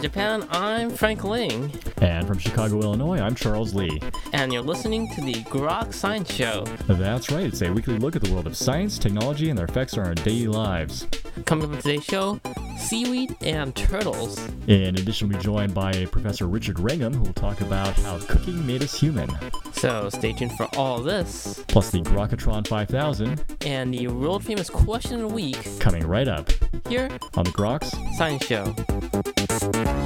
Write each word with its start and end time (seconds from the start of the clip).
Japan, 0.00 0.46
I'm 0.50 0.88
Frank 0.88 1.24
Ling. 1.24 1.70
And 2.00 2.26
from 2.26 2.38
Chicago, 2.38 2.80
Illinois, 2.80 3.18
I'm 3.18 3.34
Charles 3.34 3.74
Lee. 3.74 4.00
And 4.32 4.50
you're 4.50 4.62
listening 4.62 5.12
to 5.14 5.20
the 5.20 5.34
Grok 5.44 5.92
Science 5.92 6.32
Show. 6.32 6.64
That's 6.86 7.30
right, 7.30 7.44
it's 7.44 7.60
a 7.60 7.70
weekly 7.70 7.98
look 7.98 8.16
at 8.16 8.22
the 8.22 8.32
world 8.32 8.46
of 8.46 8.56
science, 8.56 8.98
technology, 8.98 9.50
and 9.50 9.58
their 9.58 9.66
effects 9.66 9.98
on 9.98 10.06
our 10.06 10.14
daily 10.14 10.46
lives. 10.46 11.06
Coming 11.44 11.66
up 11.66 11.72
on 11.72 11.76
today's 11.76 12.04
show, 12.04 12.40
seaweed 12.78 13.36
and 13.42 13.76
turtles. 13.76 14.49
In 14.66 14.94
addition, 14.96 15.28
we'll 15.28 15.38
be 15.38 15.44
joined 15.44 15.74
by 15.74 16.04
Professor 16.06 16.46
Richard 16.46 16.78
Wrangham, 16.78 17.14
who 17.14 17.22
will 17.22 17.32
talk 17.32 17.60
about 17.60 17.94
how 18.00 18.18
cooking 18.20 18.64
made 18.66 18.82
us 18.82 18.98
human. 18.98 19.30
So 19.72 20.08
stay 20.10 20.32
tuned 20.32 20.52
for 20.52 20.68
all 20.76 21.00
this. 21.00 21.64
Plus 21.68 21.90
the 21.90 22.00
Grokatron 22.00 22.66
5000. 22.66 23.42
And 23.66 23.92
the 23.92 24.08
world 24.08 24.44
famous 24.44 24.70
question 24.70 25.14
of 25.14 25.28
the 25.28 25.34
week. 25.34 25.66
Coming 25.80 26.06
right 26.06 26.28
up. 26.28 26.50
Here 26.88 27.08
on 27.34 27.44
the 27.44 27.50
Groks 27.50 27.90
Science 28.16 28.44
Show. 28.46 29.99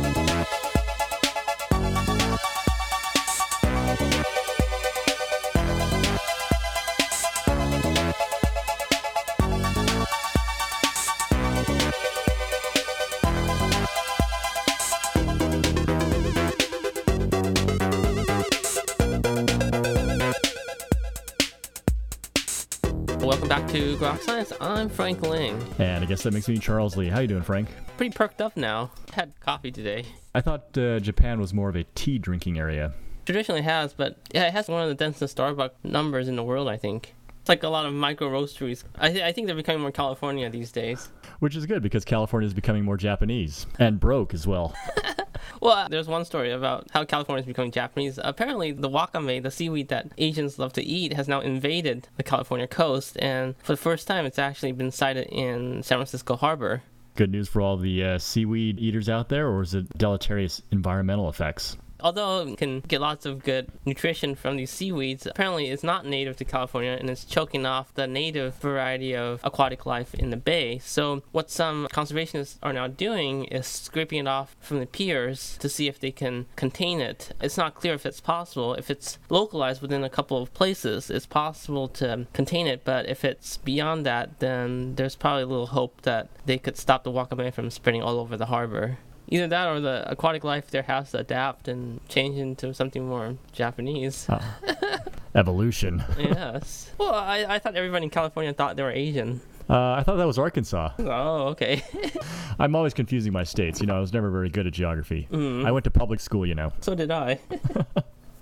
Grok 24.05 24.21
Science. 24.21 24.53
I'm 24.61 24.91
Frank 24.91 25.23
Ling. 25.23 25.59
And 25.79 26.05
I 26.05 26.07
guess 26.07 26.25
that 26.25 26.35
makes 26.35 26.47
me 26.47 26.59
Charles 26.59 26.95
Lee. 26.95 27.09
How 27.09 27.21
you 27.21 27.27
doing, 27.27 27.43
Frank? 27.43 27.71
Pretty 27.97 28.15
perked 28.15 28.43
up 28.43 28.55
now. 28.55 28.91
Had 29.15 29.33
coffee 29.41 29.71
today. 29.71 30.05
I 30.35 30.43
thought 30.43 30.77
uh, 30.77 31.01
Japan 31.01 31.41
was 31.41 31.55
more 31.55 31.71
of 31.71 31.75
a 31.75 31.85
tea 31.95 32.19
drinking 32.19 32.59
area. 32.59 32.93
Traditionally 33.25 33.63
has, 33.63 33.95
but 33.95 34.19
yeah, 34.35 34.47
it 34.47 34.53
has 34.53 34.69
one 34.69 34.83
of 34.83 34.91
the 34.91 34.95
densest 34.95 35.39
Starbucks 35.39 35.71
numbers 35.85 36.29
in 36.29 36.37
the 36.37 36.43
world, 36.43 36.69
I 36.69 36.77
think. 36.77 37.15
It's 37.41 37.49
like 37.49 37.63
a 37.63 37.69
lot 37.71 37.87
of 37.87 37.95
micro 37.95 38.29
roasteries. 38.29 38.85
I, 38.99 39.11
th- 39.11 39.23
I 39.25 39.33
think 39.33 39.47
they're 39.47 39.57
becoming 39.57 39.81
more 39.81 39.91
California 39.91 40.51
these 40.51 40.71
days. 40.71 41.09
Which 41.39 41.57
is 41.57 41.65
good 41.65 41.83
because 41.83 42.05
California 42.05 42.47
is 42.47 42.53
becoming 42.53 42.85
more 42.85 42.99
Japanese 42.99 43.67
and 43.79 43.99
broke 43.99 44.35
as 44.35 44.47
well. 44.47 44.75
well, 45.61 45.89
there's 45.89 46.09
one 46.09 46.25
story 46.25 46.51
about 46.51 46.89
how 46.93 47.05
California 47.05 47.41
is 47.41 47.47
becoming 47.47 47.71
Japanese. 47.71 48.19
Apparently, 48.23 48.73
the 48.73 48.89
wakame, 48.89 49.43
the 49.43 49.51
seaweed 49.51 49.89
that 49.89 50.09
Asians 50.19 50.59
love 50.59 50.73
to 50.75 50.83
eat, 50.83 51.13
has 51.15 51.29
now 51.29 51.41
invaded 51.41 52.09
the 52.17 52.23
California 52.23 52.67
coast, 52.67 53.17
and 53.21 53.57
for 53.59 53.73
the 53.73 53.77
first 53.77 54.07
time, 54.07 54.27
it's 54.27 54.39
actually 54.39 54.73
been 54.73 54.91
sighted 54.91 55.27
in 55.29 55.83
San 55.83 55.99
Francisco 55.99 56.37
Harbor. 56.37 56.83
Good 57.17 57.31
news 57.31 57.49
for 57.49 57.63
all 57.63 57.77
the 57.77 58.03
uh, 58.05 58.19
seaweed 58.19 58.79
eaters 58.81 59.09
out 59.09 59.29
there, 59.29 59.49
or 59.49 59.63
is 59.63 59.75
it 59.75 59.97
deleterious 59.97 60.61
environmental 60.73 61.29
effects? 61.29 61.77
Although 62.01 62.47
it 62.47 62.59
can 62.59 62.81
get 62.81 63.01
lots 63.01 63.27
of 63.27 63.43
good 63.43 63.71
nutrition 63.85 64.35
from 64.35 64.57
these 64.57 64.71
seaweeds, 64.71 65.27
apparently 65.27 65.69
it's 65.69 65.83
not 65.83 66.07
native 66.07 66.37
to 66.37 66.45
California 66.45 66.97
and 66.99 67.11
it's 67.11 67.25
choking 67.25 67.67
off 67.67 67.93
the 67.95 68.07
native 68.07 68.55
variety 68.57 69.15
of 69.15 69.41
aquatic 69.43 69.87
life 69.87 70.15
in 70.15 70.31
the 70.31 70.37
bay. 70.37 70.79
So, 70.79 71.23
what 71.33 71.51
some 71.51 71.89
conservationists 71.93 72.59
are 72.63 72.73
now 72.73 72.89
doing 72.89 73.45
is 73.45 73.67
scraping 73.67 74.21
it 74.21 74.29
off 74.29 74.57
from 74.61 74.81
the 74.81 74.87
piers 74.87 75.57
to 75.59 75.69
see 75.69 75.89
if 75.89 75.99
they 75.99 76.11
can 76.11 76.47
contain 76.57 77.01
it. 77.01 77.33
It's 77.41 77.57
not 77.57 77.75
clear 77.75 77.95
if 77.95 78.07
it's 78.07 78.21
possible. 78.21 78.75
If 78.75 78.91
it's 78.91 79.19
localized 79.29 79.83
within 79.83 80.05
a 80.05 80.11
couple 80.11 80.43
of 80.43 80.53
places, 80.55 81.11
it's 81.11 81.27
possible 81.27 81.89
to 81.89 82.27
contain 82.33 82.67
it, 82.67 82.83
but 82.85 83.07
if 83.09 83.25
it's 83.25 83.57
beyond 83.59 84.05
that, 84.07 84.41
then 84.41 84.95
there's 84.97 85.17
probably 85.17 85.45
little 85.45 85.69
hope 85.69 86.03
that 86.03 86.29
they 86.47 86.59
could 86.59 86.77
stop 86.77 87.05
the 87.05 87.13
wakame 87.13 87.53
from 87.53 87.71
spreading 87.71 88.03
all 88.03 88.19
over 88.19 88.37
the 88.37 88.47
harbor 88.47 88.99
either 89.29 89.47
that 89.49 89.69
or 89.69 89.81
the 89.81 90.05
aquatic 90.11 90.45
life 90.45 90.71
there 90.71 90.83
has 90.83 91.11
to 91.13 91.19
adapt 91.19 91.69
and 91.69 92.07
change 92.09 92.39
into 92.39 92.75
something 92.75 93.07
more 93.09 93.37
Japanese. 93.53 94.27
Oh. 94.29 94.41
Evolution. 95.35 96.05
yes. 96.19 96.93
Well, 96.99 97.15
I, 97.15 97.45
I 97.49 97.59
thought 97.59 97.75
everybody 97.75 98.05
in 98.05 98.11
California 98.11 98.53
thought 98.53 98.77
they 98.77 98.83
were 98.83 98.93
Asian. 98.93 99.41
Uh, 99.69 99.93
I 99.93 100.03
thought 100.03 100.17
that 100.17 100.27
was 100.27 100.39
Arkansas. 100.39 100.93
Oh, 100.99 101.49
okay. 101.49 101.83
I'm 102.59 102.77
always 102.77 102.93
confusing 102.95 103.33
my 103.33 103.45
states. 103.45 103.81
You 103.81 103.87
know, 103.87 103.97
I 103.97 104.01
was 104.01 104.13
never 104.13 104.31
very 104.31 104.51
good 104.51 104.67
at 104.67 104.75
geography. 104.75 105.27
Mm. 105.33 105.67
I 105.67 105.73
went 105.73 105.85
to 105.85 105.91
public 105.91 106.21
school, 106.21 106.47
you 106.47 106.55
know. 106.55 106.73
So 106.81 106.95
did 106.95 107.11
I. 107.11 107.41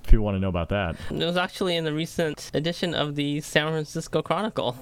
if 0.04 0.12
you 0.12 0.20
want 0.20 0.34
to 0.34 0.40
know 0.40 0.48
about 0.48 0.68
that. 0.70 0.96
It 1.10 1.24
was 1.24 1.36
actually 1.36 1.76
in 1.76 1.84
the 1.84 1.92
recent 1.92 2.50
edition 2.52 2.94
of 2.94 3.14
the 3.14 3.40
San 3.40 3.68
Francisco 3.68 4.20
Chronicle. 4.20 4.76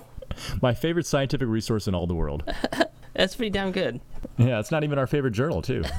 My 0.62 0.74
favorite 0.74 1.06
scientific 1.06 1.46
resource 1.48 1.86
in 1.86 1.94
all 1.94 2.06
the 2.06 2.14
world. 2.14 2.42
That's 3.20 3.36
pretty 3.36 3.50
damn 3.50 3.70
good. 3.70 4.00
Yeah, 4.38 4.60
it's 4.60 4.70
not 4.70 4.82
even 4.82 4.98
our 4.98 5.06
favorite 5.06 5.32
journal, 5.32 5.60
too. 5.60 5.84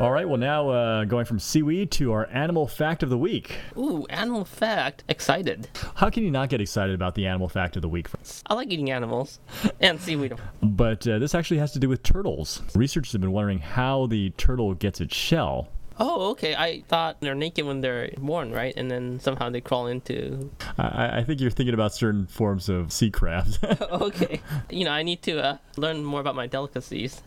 All 0.00 0.10
right, 0.10 0.28
well, 0.28 0.36
now 0.36 0.68
uh, 0.68 1.04
going 1.04 1.26
from 1.26 1.38
seaweed 1.38 1.92
to 1.92 2.10
our 2.10 2.26
animal 2.32 2.66
fact 2.66 3.04
of 3.04 3.08
the 3.08 3.16
week. 3.16 3.54
Ooh, 3.76 4.04
animal 4.10 4.44
fact. 4.44 5.04
Excited. 5.08 5.68
How 5.94 6.10
can 6.10 6.24
you 6.24 6.32
not 6.32 6.48
get 6.48 6.60
excited 6.60 6.96
about 6.96 7.14
the 7.14 7.28
animal 7.28 7.48
fact 7.48 7.76
of 7.76 7.82
the 7.82 7.88
week? 7.88 8.08
I 8.48 8.54
like 8.54 8.72
eating 8.72 8.90
animals 8.90 9.38
and 9.80 10.00
seaweed. 10.00 10.34
But 10.60 11.06
uh, 11.06 11.20
this 11.20 11.36
actually 11.36 11.58
has 11.58 11.70
to 11.74 11.78
do 11.78 11.88
with 11.88 12.02
turtles. 12.02 12.62
Researchers 12.74 13.12
have 13.12 13.20
been 13.20 13.30
wondering 13.30 13.60
how 13.60 14.06
the 14.06 14.30
turtle 14.30 14.74
gets 14.74 15.00
its 15.00 15.14
shell. 15.14 15.68
Oh, 15.98 16.30
okay. 16.30 16.54
I 16.54 16.82
thought 16.88 17.20
they're 17.20 17.34
naked 17.34 17.66
when 17.66 17.80
they're 17.80 18.10
born, 18.18 18.52
right? 18.52 18.74
And 18.76 18.90
then 18.90 19.20
somehow 19.20 19.50
they 19.50 19.60
crawl 19.60 19.86
into. 19.86 20.50
I, 20.78 21.18
I 21.18 21.24
think 21.24 21.40
you're 21.40 21.50
thinking 21.50 21.74
about 21.74 21.94
certain 21.94 22.26
forms 22.26 22.68
of 22.68 22.92
sea 22.92 23.10
crabs. 23.10 23.58
okay. 23.80 24.40
You 24.70 24.84
know, 24.84 24.90
I 24.90 25.02
need 25.02 25.22
to 25.22 25.42
uh, 25.42 25.56
learn 25.76 26.04
more 26.04 26.20
about 26.20 26.34
my 26.34 26.46
delicacies. 26.46 27.22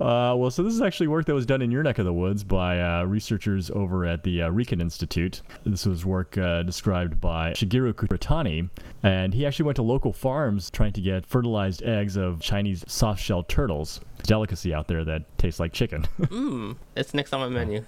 Uh, 0.00 0.34
well, 0.36 0.50
so 0.50 0.62
this 0.62 0.74
is 0.74 0.82
actually 0.82 1.08
work 1.08 1.26
that 1.26 1.34
was 1.34 1.46
done 1.46 1.62
in 1.62 1.70
your 1.70 1.82
neck 1.82 1.98
of 1.98 2.04
the 2.04 2.12
woods 2.12 2.44
by 2.44 2.80
uh, 2.80 3.04
researchers 3.04 3.70
over 3.70 4.04
at 4.04 4.22
the 4.22 4.42
uh, 4.42 4.50
Riken 4.50 4.80
Institute. 4.80 5.42
This 5.64 5.86
was 5.86 6.04
work 6.04 6.36
uh, 6.36 6.62
described 6.62 7.20
by 7.20 7.52
Shigeru 7.52 7.92
Kuratani, 7.94 8.68
and 9.02 9.34
he 9.34 9.46
actually 9.46 9.64
went 9.64 9.76
to 9.76 9.82
local 9.82 10.12
farms 10.12 10.70
trying 10.70 10.92
to 10.92 11.00
get 11.00 11.26
fertilized 11.26 11.82
eggs 11.82 12.16
of 12.16 12.40
Chinese 12.40 12.84
soft-shelled 12.86 13.48
turtles. 13.48 14.00
Delicacy 14.22 14.74
out 14.74 14.86
there 14.86 15.02
that 15.04 15.38
tastes 15.38 15.58
like 15.58 15.72
chicken. 15.72 16.06
Mmm, 16.20 16.76
it's 16.96 17.14
next 17.14 17.32
on 17.32 17.40
my 17.40 17.48
menu 17.48 17.84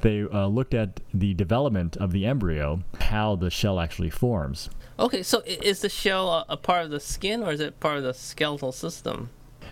they 0.00 0.22
uh, 0.22 0.46
looked 0.46 0.74
at 0.74 1.00
the 1.12 1.34
development 1.34 1.96
of 1.96 2.12
the 2.12 2.26
embryo, 2.26 2.82
how 3.00 3.36
the 3.36 3.50
shell 3.50 3.80
actually 3.80 4.10
forms. 4.10 4.70
Okay, 4.98 5.22
so 5.22 5.42
is 5.46 5.80
the 5.80 5.88
shell 5.88 6.28
a, 6.30 6.44
a 6.48 6.56
part 6.56 6.84
of 6.84 6.90
the 6.90 7.00
skin 7.00 7.42
or 7.42 7.52
is 7.52 7.60
it 7.60 7.80
part 7.80 7.98
of 7.98 8.04
the 8.04 8.14
skeletal 8.14 8.72
system? 8.72 9.30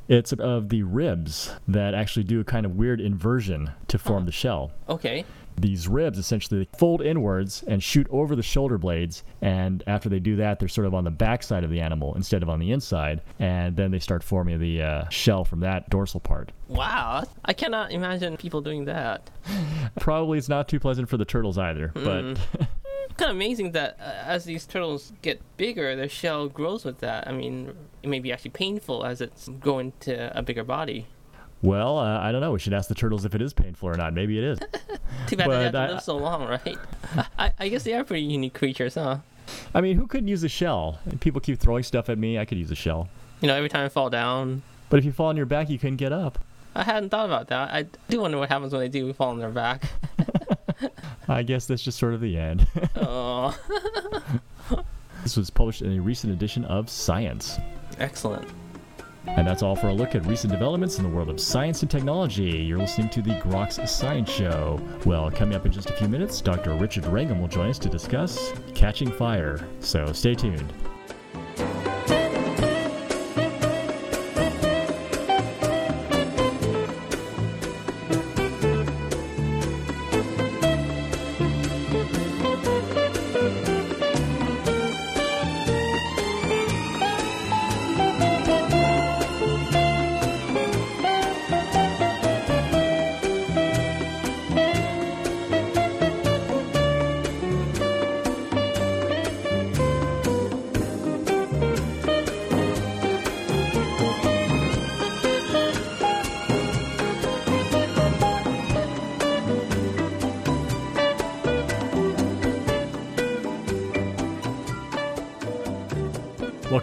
It's 0.08 0.32
of 0.32 0.68
the 0.68 0.84
ribs 0.84 1.52
that 1.66 1.94
actually 1.94 2.24
do 2.24 2.38
a 2.38 2.44
kind 2.44 2.64
of 2.64 2.76
weird 2.76 3.00
inversion 3.00 3.72
to 3.88 3.98
form 3.98 4.24
the 4.24 4.32
shell. 4.32 4.70
Okay 4.88 5.24
these 5.56 5.88
ribs 5.88 6.18
essentially 6.18 6.68
fold 6.76 7.02
inwards 7.02 7.64
and 7.66 7.82
shoot 7.82 8.06
over 8.10 8.36
the 8.36 8.42
shoulder 8.42 8.78
blades. 8.78 9.24
And 9.40 9.82
after 9.86 10.08
they 10.08 10.20
do 10.20 10.36
that, 10.36 10.58
they're 10.58 10.68
sort 10.68 10.86
of 10.86 10.94
on 10.94 11.04
the 11.04 11.10
backside 11.10 11.64
of 11.64 11.70
the 11.70 11.80
animal 11.80 12.14
instead 12.14 12.42
of 12.42 12.48
on 12.48 12.58
the 12.58 12.72
inside. 12.72 13.22
And 13.38 13.76
then 13.76 13.90
they 13.90 13.98
start 13.98 14.22
forming 14.22 14.58
the 14.58 14.82
uh, 14.82 15.08
shell 15.08 15.44
from 15.44 15.60
that 15.60 15.88
dorsal 15.90 16.20
part. 16.20 16.52
Wow. 16.68 17.24
I 17.44 17.52
cannot 17.52 17.92
imagine 17.92 18.36
people 18.36 18.60
doing 18.60 18.84
that. 18.86 19.30
Probably 20.00 20.38
it's 20.38 20.48
not 20.48 20.68
too 20.68 20.80
pleasant 20.80 21.08
for 21.08 21.16
the 21.16 21.24
turtles 21.24 21.58
either. 21.58 21.92
Mm. 21.94 22.38
But. 22.56 22.68
kind 23.16 23.30
of 23.30 23.36
amazing 23.36 23.72
that 23.72 23.96
uh, 23.98 24.24
as 24.24 24.44
these 24.44 24.66
turtles 24.66 25.12
get 25.22 25.40
bigger, 25.56 25.96
their 25.96 26.08
shell 26.08 26.48
grows 26.48 26.84
with 26.84 26.98
that. 26.98 27.26
I 27.26 27.32
mean, 27.32 27.72
it 28.02 28.08
may 28.08 28.18
be 28.18 28.32
actually 28.32 28.50
painful 28.50 29.04
as 29.04 29.20
it's 29.20 29.48
going 29.48 29.92
to 30.00 30.36
a 30.36 30.42
bigger 30.42 30.64
body. 30.64 31.06
Well, 31.62 31.98
uh, 31.98 32.20
I 32.20 32.32
don't 32.32 32.40
know. 32.40 32.52
We 32.52 32.58
should 32.58 32.74
ask 32.74 32.88
the 32.88 32.94
turtles 32.94 33.24
if 33.24 33.34
it 33.34 33.42
is 33.42 33.52
painful 33.52 33.88
or 33.88 33.96
not. 33.96 34.12
Maybe 34.12 34.38
it 34.38 34.44
is. 34.44 34.58
Too 35.26 35.36
bad 35.36 35.46
but 35.48 35.58
they 35.58 35.64
have 35.64 35.72
to 35.72 35.78
I, 35.78 35.88
live 35.88 36.02
so 36.02 36.16
long, 36.16 36.46
right? 36.46 36.76
I, 37.38 37.52
I 37.58 37.68
guess 37.68 37.84
they 37.84 37.94
are 37.94 38.04
pretty 38.04 38.22
unique 38.22 38.54
creatures, 38.54 38.94
huh? 38.94 39.18
I 39.74 39.80
mean, 39.80 39.96
who 39.96 40.06
couldn't 40.06 40.28
use 40.28 40.44
a 40.44 40.48
shell? 40.48 40.98
People 41.20 41.40
keep 41.40 41.58
throwing 41.58 41.82
stuff 41.82 42.08
at 42.08 42.18
me. 42.18 42.38
I 42.38 42.44
could 42.44 42.58
use 42.58 42.70
a 42.70 42.74
shell. 42.74 43.08
You 43.40 43.48
know, 43.48 43.54
every 43.54 43.68
time 43.68 43.84
I 43.84 43.88
fall 43.88 44.10
down. 44.10 44.62
But 44.88 44.98
if 44.98 45.04
you 45.04 45.12
fall 45.12 45.28
on 45.28 45.36
your 45.36 45.46
back, 45.46 45.68
you 45.68 45.78
couldn't 45.78 45.96
get 45.96 46.12
up. 46.12 46.38
I 46.74 46.82
hadn't 46.82 47.10
thought 47.10 47.26
about 47.26 47.48
that. 47.48 47.70
I 47.70 47.86
do 48.08 48.20
wonder 48.20 48.38
what 48.38 48.50
happens 48.50 48.72
when 48.72 48.80
they 48.80 48.88
do 48.88 49.12
fall 49.12 49.30
on 49.30 49.38
their 49.38 49.50
back. 49.50 49.84
I 51.28 51.42
guess 51.42 51.66
that's 51.66 51.82
just 51.82 51.98
sort 51.98 52.14
of 52.14 52.20
the 52.20 52.36
end. 52.36 52.66
oh. 52.96 53.58
this 55.22 55.36
was 55.36 55.48
published 55.50 55.82
in 55.82 55.96
a 55.96 56.00
recent 56.00 56.32
edition 56.32 56.64
of 56.66 56.90
Science. 56.90 57.58
Excellent. 57.98 58.46
And 59.26 59.46
that's 59.46 59.62
all 59.62 59.76
for 59.76 59.88
a 59.88 59.92
look 59.92 60.14
at 60.14 60.24
recent 60.26 60.52
developments 60.52 60.98
in 60.98 61.04
the 61.04 61.10
world 61.10 61.28
of 61.28 61.40
science 61.40 61.82
and 61.82 61.90
technology. 61.90 62.58
You're 62.58 62.78
listening 62.78 63.10
to 63.10 63.22
the 63.22 63.34
Groks 63.40 63.86
Science 63.88 64.30
Show. 64.30 64.80
Well, 65.04 65.30
coming 65.30 65.54
up 65.54 65.66
in 65.66 65.72
just 65.72 65.90
a 65.90 65.92
few 65.94 66.08
minutes, 66.08 66.40
Dr. 66.40 66.74
Richard 66.74 67.06
Wrangham 67.06 67.40
will 67.40 67.48
join 67.48 67.68
us 67.68 67.78
to 67.80 67.88
discuss 67.88 68.52
catching 68.74 69.10
fire. 69.10 69.66
So 69.80 70.12
stay 70.12 70.34
tuned. 70.34 70.72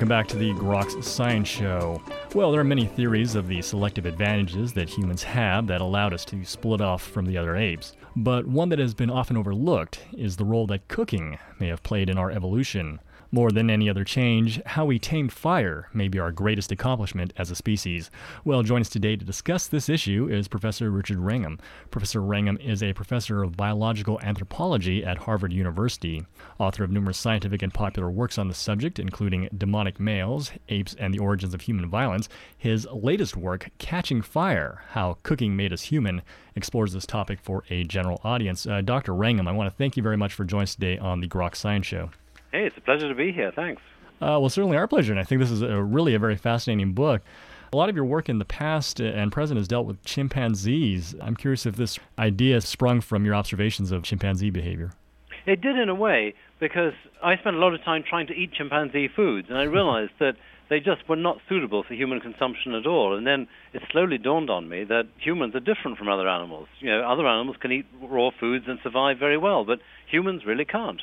Welcome 0.03 0.17
back 0.19 0.27
to 0.27 0.37
the 0.37 0.51
Groks 0.51 1.01
Science 1.01 1.47
Show. 1.47 2.03
Well, 2.35 2.51
there 2.51 2.59
are 2.59 2.65
many 2.65 2.87
theories 2.87 3.35
of 3.35 3.47
the 3.47 3.61
selective 3.61 4.05
advantages 4.05 4.73
that 4.73 4.89
humans 4.89 5.23
have 5.23 5.67
that 5.67 5.79
allowed 5.79 6.13
us 6.13 6.25
to 6.25 6.43
split 6.43 6.81
off 6.81 7.01
from 7.01 7.25
the 7.25 7.37
other 7.37 7.55
apes. 7.55 7.95
But 8.13 8.45
one 8.45 8.67
that 8.67 8.79
has 8.79 8.93
been 8.93 9.09
often 9.09 9.37
overlooked 9.37 10.01
is 10.11 10.35
the 10.35 10.43
role 10.43 10.67
that 10.67 10.89
cooking 10.89 11.39
may 11.57 11.67
have 11.67 11.83
played 11.83 12.09
in 12.09 12.17
our 12.17 12.29
evolution. 12.29 12.99
More 13.33 13.49
than 13.49 13.71
any 13.71 13.89
other 13.89 14.03
change, 14.03 14.61
how 14.63 14.85
we 14.85 14.99
tamed 14.99 15.33
fire 15.33 15.89
may 15.91 16.07
be 16.07 16.19
our 16.19 16.31
greatest 16.31 16.71
accomplishment 16.71 17.33
as 17.35 17.49
a 17.49 17.55
species. 17.55 18.11
Well, 18.45 18.61
joining 18.61 18.81
us 18.81 18.89
today 18.89 19.15
to 19.15 19.25
discuss 19.25 19.65
this 19.65 19.89
issue 19.89 20.29
is 20.29 20.47
Professor 20.47 20.91
Richard 20.91 21.17
Wrangham. 21.17 21.57
Professor 21.89 22.21
Wrangham 22.21 22.59
is 22.59 22.83
a 22.83 22.93
professor 22.93 23.41
of 23.41 23.57
biological 23.57 24.19
anthropology 24.21 25.03
at 25.03 25.17
Harvard 25.17 25.51
University, 25.51 26.27
author 26.59 26.83
of 26.83 26.91
numerous 26.91 27.17
scientific 27.17 27.63
and 27.63 27.73
popular 27.73 28.11
works 28.11 28.37
on 28.37 28.49
the 28.49 28.53
subject, 28.53 28.99
including 28.99 29.49
Demonic 29.57 29.99
Males, 29.99 30.51
Apes, 30.69 30.93
and 30.99 31.11
the 31.11 31.17
Origins 31.17 31.55
of 31.55 31.61
Human 31.61 31.89
Violence. 31.89 32.29
His 32.55 32.87
latest 32.91 33.35
work, 33.35 33.71
Catching 33.79 34.21
Fire 34.21 34.83
How 34.89 35.17
Cooking 35.23 35.55
Made 35.55 35.73
Us 35.73 35.81
Human, 35.81 36.21
explores 36.55 36.93
this 36.93 37.07
topic 37.07 37.39
for 37.41 37.63
a 37.71 37.83
general 37.83 38.21
audience. 38.23 38.67
Uh, 38.67 38.81
Dr. 38.81 39.15
Wrangham, 39.15 39.47
I 39.47 39.53
want 39.53 39.71
to 39.71 39.75
thank 39.75 39.97
you 39.97 40.03
very 40.03 40.17
much 40.17 40.35
for 40.35 40.45
joining 40.45 40.65
us 40.65 40.75
today 40.75 40.99
on 40.99 41.19
the 41.19 41.27
Grok 41.27 41.55
Science 41.55 41.87
Show. 41.87 42.11
Hey, 42.53 42.67
it's 42.67 42.77
a 42.77 42.81
pleasure 42.81 43.09
to 43.09 43.15
be 43.15 43.31
here. 43.31 43.51
Thanks. 43.51 43.81
Uh, 44.21 44.37
well, 44.39 44.47
certainly 44.47 44.77
our 44.77 44.87
pleasure, 44.87 45.11
and 45.11 45.19
I 45.19 45.23
think 45.23 45.41
this 45.41 45.49
is 45.49 45.63
a, 45.63 45.81
really 45.81 46.13
a 46.13 46.19
very 46.19 46.37
fascinating 46.37 46.93
book. 46.93 47.23
A 47.73 47.75
lot 47.75 47.89
of 47.89 47.95
your 47.95 48.05
work 48.05 48.29
in 48.29 48.37
the 48.37 48.45
past 48.45 48.99
and 48.99 49.31
present 49.31 49.57
has 49.57 49.67
dealt 49.67 49.87
with 49.87 50.03
chimpanzees. 50.05 51.15
I'm 51.19 51.35
curious 51.35 51.65
if 51.65 51.77
this 51.77 51.97
idea 52.19 52.61
sprung 52.61 53.01
from 53.01 53.25
your 53.25 53.33
observations 53.33 53.91
of 53.91 54.03
chimpanzee 54.03 54.51
behavior. 54.51 54.91
It 55.47 55.61
did 55.61 55.79
in 55.79 55.89
a 55.89 55.95
way, 55.95 56.35
because 56.59 56.93
I 57.23 57.37
spent 57.37 57.55
a 57.55 57.59
lot 57.59 57.73
of 57.73 57.83
time 57.83 58.03
trying 58.07 58.27
to 58.27 58.33
eat 58.33 58.53
chimpanzee 58.53 59.07
foods, 59.07 59.47
and 59.49 59.57
I 59.57 59.63
realized 59.79 60.11
that 60.19 60.35
they 60.69 60.79
just 60.79 61.09
were 61.09 61.15
not 61.15 61.39
suitable 61.49 61.81
for 61.81 61.95
human 61.95 62.19
consumption 62.19 62.75
at 62.75 62.85
all. 62.85 63.17
And 63.17 63.25
then 63.25 63.47
it 63.73 63.81
slowly 63.91 64.19
dawned 64.19 64.51
on 64.51 64.69
me 64.69 64.83
that 64.83 65.07
humans 65.17 65.55
are 65.55 65.59
different 65.59 65.97
from 65.97 66.07
other 66.07 66.29
animals. 66.29 66.67
You 66.79 66.91
know, 66.91 67.01
other 67.01 67.25
animals 67.25 67.57
can 67.59 67.71
eat 67.71 67.87
raw 67.99 68.29
foods 68.39 68.65
and 68.67 68.77
survive 68.83 69.17
very 69.17 69.39
well, 69.39 69.65
but 69.65 69.79
humans 70.05 70.45
really 70.45 70.65
can't. 70.65 71.01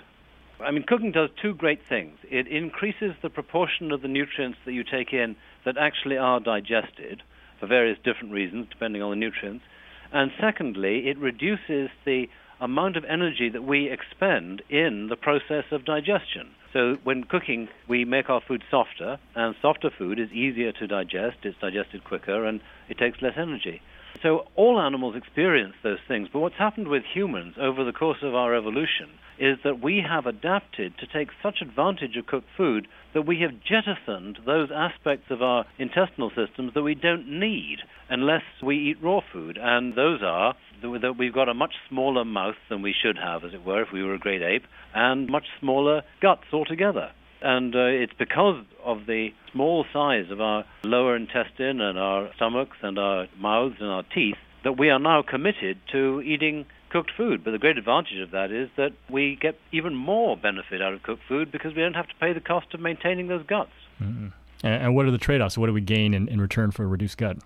I 0.65 0.71
mean, 0.71 0.85
cooking 0.87 1.12
does 1.12 1.31
two 1.41 1.55
great 1.55 1.81
things. 1.89 2.19
It 2.31 2.47
increases 2.47 3.12
the 3.23 3.31
proportion 3.31 3.93
of 3.93 4.03
the 4.03 4.09
nutrients 4.09 4.59
that 4.65 4.73
you 4.73 4.85
take 4.85 5.12
in 5.12 5.37
that 5.65 5.77
actually 5.79 6.17
are 6.17 6.41
digested 6.41 7.23
for 7.59 7.67
various 7.67 7.99
different 8.05 8.33
reasons, 8.33 8.67
depending 8.71 9.03
on 9.03 9.11
the 9.11 9.17
nutrients. 9.17 9.65
And 10.12 10.31
secondly, 10.41 11.09
it 11.09 11.19
reduces 11.19 11.91
the 12.05 12.27
amount 12.61 12.97
of 12.97 13.05
energy 13.05 13.49
that 13.49 13.62
we 13.62 13.91
expend 13.91 14.62
in 14.69 15.09
the 15.09 15.17
process 15.17 15.65
of 15.71 15.85
digestion. 15.85 16.51
So 16.73 16.97
when 17.05 17.25
cooking, 17.25 17.69
we 17.89 18.05
make 18.05 18.29
our 18.29 18.41
food 18.47 18.62
softer, 18.71 19.19
and 19.35 19.55
softer 19.62 19.91
food 19.97 20.21
is 20.21 20.31
easier 20.31 20.73
to 20.73 20.87
digest, 20.87 21.39
it's 21.43 21.59
digested 21.61 22.05
quicker, 22.05 22.45
and 22.45 22.61
it 22.89 22.99
takes 22.99 23.23
less 23.23 23.35
energy. 23.37 23.81
So 24.23 24.47
all 24.57 24.79
animals 24.79 25.17
experience 25.17 25.75
those 25.83 25.99
things, 26.07 26.29
but 26.33 26.41
what's 26.41 26.57
happened 26.57 26.89
with 26.89 27.03
humans 27.15 27.55
over 27.59 27.85
the 27.85 27.93
course 27.93 28.19
of 28.23 28.35
our 28.35 28.55
evolution 28.55 29.09
is 29.41 29.59
that 29.65 29.83
we 29.83 30.05
have 30.07 30.27
adapted 30.27 30.93
to 30.99 31.07
take 31.07 31.31
such 31.43 31.63
advantage 31.63 32.17
of 32.17 32.27
cooked 32.27 32.47
food 32.57 32.87
that 33.15 33.27
we 33.27 33.41
have 33.41 33.53
jettisoned 33.65 34.39
those 34.45 34.69
aspects 34.71 35.31
of 35.31 35.43
our 35.43 35.65
intestinal 35.79 36.31
systems 36.31 36.75
that 36.75 36.83
we 36.83 36.95
don't 36.95 37.27
need 37.27 37.79
unless 38.11 38.43
we 38.63 38.77
eat 38.77 39.03
raw 39.03 39.21
food. 39.33 39.59
And 39.61 39.95
those 39.95 40.21
are 40.23 40.55
that 40.83 41.17
we've 41.19 41.33
got 41.33 41.49
a 41.49 41.55
much 41.55 41.75
smaller 41.89 42.25
mouth 42.25 42.57
than 42.69 42.83
we 42.83 42.95
should 42.95 43.17
have, 43.19 43.45
as 43.45 43.55
it 43.55 43.65
were, 43.65 43.83
if 43.83 43.89
we 43.93 44.03
were 44.03 44.15
a 44.15 44.19
great 44.19 44.43
ape, 44.43 44.65
and 44.95 45.29
much 45.29 45.45
smaller 45.59 46.03
guts 46.21 46.45
altogether. 46.53 47.11
And 47.43 47.75
uh, 47.75 47.85
it's 47.85 48.13
because 48.19 48.65
of 48.85 49.07
the 49.07 49.31
small 49.53 49.87
size 49.93 50.31
of 50.31 50.41
our 50.41 50.65
lower 50.85 51.17
intestine 51.17 51.81
and 51.81 51.99
our 51.99 52.31
stomachs 52.37 52.77
and 52.83 52.99
our 52.99 53.27
mouths 53.39 53.77
and 53.81 53.89
our 53.89 54.05
teeth 54.15 54.37
that 54.65 54.79
we 54.79 54.91
are 54.91 54.99
now 54.99 55.23
committed 55.23 55.79
to 55.93 56.21
eating 56.21 56.67
cooked 56.91 57.11
food. 57.17 57.43
But 57.45 57.53
the 57.53 57.59
great 57.59 57.79
advantage 57.79 58.19
of 58.19 58.33
that 58.33 58.51
is 58.51 58.69
that 58.77 58.93
we 59.09 59.37
get 59.41 59.59
even 59.73 59.95
more 59.95 60.37
benefit 60.37 60.83
out 60.83 60.93
of 60.93 61.03
cooked 61.03 61.23
food 61.29 61.51
because 61.51 61.75
we 61.75 61.83
don't 61.83 61.95
have 61.95 62.09
to 62.09 62.15
pay 62.21 62.33
the 62.33 62.41
cost 62.41 62.75
of 62.75 62.81
maintaining 62.81 63.29
those 63.29 63.45
guts. 63.47 63.73
Mm-hmm. 64.01 64.29
And 64.63 64.95
what 64.95 65.07
are 65.07 65.11
the 65.11 65.19
trade 65.19 65.41
offs? 65.41 65.57
What 65.57 65.69
do 65.69 65.73
we 65.73 65.81
gain 65.81 66.13
in, 66.13 66.29
in 66.29 66.41
return 66.41 66.71
for 66.71 66.85
a 66.85 66.87
reduced 66.87 67.17
gut? 67.17 67.39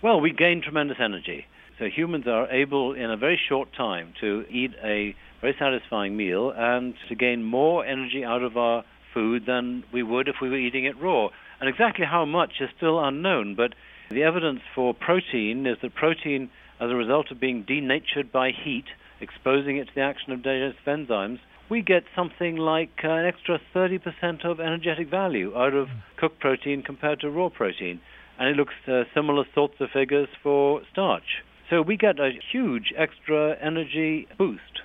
Well, 0.00 0.20
we 0.20 0.32
gain 0.32 0.62
tremendous 0.62 0.96
energy. 0.98 1.46
So 1.78 1.86
humans 1.86 2.26
are 2.26 2.50
able, 2.50 2.94
in 2.94 3.10
a 3.10 3.16
very 3.16 3.38
short 3.48 3.72
time, 3.74 4.14
to 4.20 4.46
eat 4.48 4.72
a 4.82 5.14
very 5.40 5.54
satisfying 5.58 6.16
meal 6.16 6.52
and 6.56 6.94
to 7.08 7.14
gain 7.14 7.42
more 7.42 7.84
energy 7.84 8.24
out 8.24 8.42
of 8.42 8.56
our 8.56 8.84
food 9.12 9.44
than 9.46 9.84
we 9.92 10.02
would 10.02 10.28
if 10.28 10.36
we 10.40 10.48
were 10.48 10.56
eating 10.56 10.84
it 10.84 10.98
raw. 10.98 11.28
And 11.60 11.68
exactly 11.68 12.06
how 12.06 12.24
much 12.24 12.52
is 12.60 12.70
still 12.76 13.02
unknown, 13.02 13.54
but 13.54 13.74
the 14.10 14.22
evidence 14.22 14.60
for 14.74 14.94
protein 14.94 15.66
is 15.66 15.76
that 15.82 15.94
protein 15.94 16.50
as 16.80 16.90
a 16.90 16.94
result 16.94 17.30
of 17.30 17.38
being 17.38 17.62
denatured 17.62 18.32
by 18.32 18.50
heat, 18.50 18.86
exposing 19.22 19.78
it 19.78 19.86
to 19.86 19.94
the 19.94 20.02
action 20.02 20.32
of 20.32 20.42
digestive 20.42 20.84
enzymes, 20.84 21.38
we 21.70 21.80
get 21.80 22.02
something 22.14 22.56
like 22.56 22.90
uh, 23.02 23.08
an 23.08 23.24
extra 23.24 23.58
30% 23.74 24.44
of 24.44 24.60
energetic 24.60 25.08
value 25.08 25.56
out 25.56 25.72
of 25.72 25.88
cooked 26.18 26.38
protein 26.40 26.82
compared 26.82 27.20
to 27.20 27.30
raw 27.30 27.48
protein. 27.48 28.00
And 28.38 28.48
it 28.50 28.56
looks 28.56 28.74
uh, 28.86 29.04
similar 29.14 29.44
sorts 29.54 29.74
of 29.80 29.88
figures 29.90 30.28
for 30.42 30.82
starch. 30.92 31.42
So 31.70 31.80
we 31.80 31.96
get 31.96 32.18
a 32.18 32.30
huge 32.52 32.92
extra 32.98 33.56
energy 33.62 34.26
boost. 34.36 34.82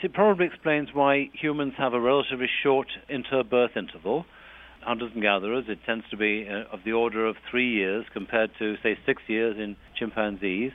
It 0.00 0.12
probably 0.12 0.46
explains 0.46 0.90
why 0.92 1.30
humans 1.32 1.72
have 1.76 1.92
a 1.92 2.00
relatively 2.00 2.48
short 2.62 2.86
interbirth 3.10 3.76
interval. 3.76 4.24
Hunters 4.82 5.10
and 5.12 5.22
gatherers, 5.22 5.64
it 5.66 5.80
tends 5.84 6.04
to 6.10 6.16
be 6.16 6.46
uh, 6.48 6.72
of 6.72 6.80
the 6.84 6.92
order 6.92 7.26
of 7.26 7.34
three 7.50 7.68
years 7.72 8.04
compared 8.12 8.50
to, 8.60 8.76
say, 8.80 8.96
six 9.04 9.22
years 9.26 9.56
in 9.58 9.74
chimpanzees. 9.98 10.70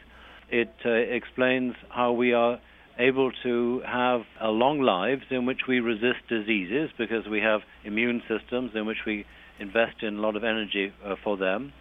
It 0.50 0.74
uh, 0.86 0.90
explains 0.90 1.76
how 1.88 2.12
we 2.12 2.34
are 2.34 2.60
able 3.00 3.32
to 3.44 3.82
have 3.86 4.22
long 4.42 4.82
lives 4.82 5.24
in 5.30 5.46
which 5.46 5.62
we 5.68 5.80
resist 5.80 6.20
diseases 6.30 6.90
because 6.98 7.28
we 7.28 7.40
have 7.40 7.62
immune 7.84 8.22
systems 8.28 8.72
in 8.76 8.86
which 8.86 9.06
we 9.06 9.26
invest 9.60 10.04
in 10.04 10.18
a 10.18 10.22
lot 10.22 10.36
of 10.36 10.44
energy 10.44 10.94
uh, 11.06 11.16
for 11.24 11.38
them. 11.38 11.74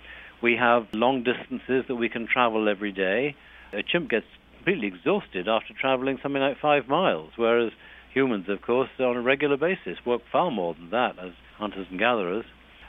We 0.42 0.57
have 0.57 0.88
long 0.92 1.23
distances 1.23 1.85
that 1.88 1.97
we 1.97 2.09
can 2.09 2.26
travel 2.26 2.69
every 2.69 2.92
day. 2.92 3.37
A 3.73 3.83
chimp 3.83 4.11
gets 4.11 4.26
completely 4.57 4.88
exhausted 4.88 5.49
after 5.49 5.75
traveling 5.75 6.19
something 6.23 6.42
like 6.42 6.59
five 6.61 6.88
miles, 6.88 7.31
whereas 7.37 7.73
humans, 8.12 8.49
of 8.49 8.62
course, 8.62 8.90
on 8.99 9.16
a 9.16 9.23
regular 9.23 9.57
basis 9.57 9.99
work 10.04 10.23
far 10.31 10.50
more 10.50 10.75
than 10.75 10.90
that 10.90 11.19
as 11.19 11.33
hunters 11.59 11.87
and 11.90 11.99
gatherers. 11.99 12.45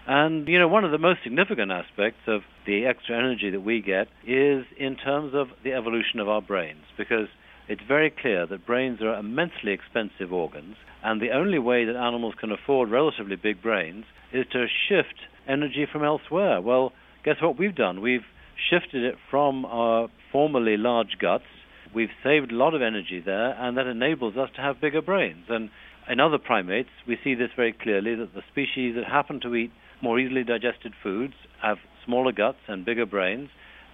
And, 0.06 0.48
you 0.48 0.60
know, 0.60 0.68
one 0.68 0.84
of 0.84 0.92
the 0.92 0.98
most 0.98 1.24
significant 1.24 1.72
aspects 1.72 2.22
of 2.28 2.42
the 2.66 2.86
extra 2.86 3.18
energy 3.18 3.50
that 3.52 3.62
we 3.62 3.82
get 3.82 4.08
is 4.26 4.66
in 4.78 4.96
terms 4.98 5.34
of 5.34 5.48
the 5.64 5.74
evolution 5.74 6.20
of 6.20 6.28
our 6.28 6.42
brains, 6.42 6.84
because 6.98 7.30
it's 7.68 7.82
very 7.88 8.10
clear 8.12 8.46
that 8.46 8.66
brains 8.66 9.02
are 9.02 9.18
immensely 9.18 9.72
expensive 9.72 10.34
organs, 10.34 10.76
and 11.04 11.22
the 11.22 11.32
only 11.32 11.60
way 11.60 11.86
that 11.86 11.96
animals 11.96 12.36
can 12.40 12.52
afford 12.52 12.90
relatively 12.90 13.36
big 13.36 13.62
brains 13.62 14.06
is 14.32 14.46
to 14.52 14.66
shift 14.88 15.16
energy 15.48 15.86
from 15.92 16.04
elsewhere. 16.04 16.62
Well, 16.62 16.94
guess 17.24 17.36
what 17.42 17.58
we've 17.58 17.76
done? 17.76 18.02
We've 18.02 18.26
shifted 18.70 19.04
it 19.04 19.16
from 19.30 19.66
our 19.66 20.10
formerly 20.32 20.78
large 20.78 21.18
guts. 21.20 21.46
We've 21.94 22.10
saved 22.24 22.52
a 22.52 22.56
lot 22.56 22.74
of 22.74 22.82
energy 22.82 23.22
there, 23.24 23.52
and 23.52 23.78
that 23.78 23.88
enables 23.88 24.36
us 24.38 24.50
to 24.56 24.62
have 24.62 24.82
bigger 24.82 25.02
brains. 25.02 25.46
And 25.50 25.70
in 26.10 26.20
other 26.20 26.38
primates, 26.38 26.90
we 27.08 27.18
see 27.24 27.36
this 27.36 27.52
very 27.56 27.74
clearly 27.74 28.16
that 28.16 28.34
the 28.34 28.42
species 28.52 28.96
that 28.96 29.06
happen 29.06 29.40
to 29.42 29.56
eat 29.56 29.72
more 30.02 30.20
easily 30.20 30.44
digested 30.44 30.94
foods, 31.02 31.34
have 31.62 31.78
smaller 32.06 32.34
guts 32.34 32.58
and 32.68 32.84
bigger 32.84 33.06
brains, 33.06 33.50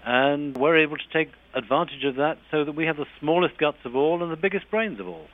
and 0.06 0.58
we're 0.58 0.78
able 0.78 0.98
to 0.98 1.08
take 1.12 1.32
advantage 1.54 2.04
of 2.04 2.16
that 2.16 2.38
so 2.52 2.64
that 2.64 2.74
we 2.74 2.86
have 2.86 2.98
the 2.98 3.06
smallest 3.20 3.58
guts 3.58 3.78
of 3.86 3.96
all 3.96 4.22
and 4.24 4.32
the 4.32 4.38
biggest 4.38 4.70
brains 4.70 5.00
of 5.00 5.08
all. 5.08 5.28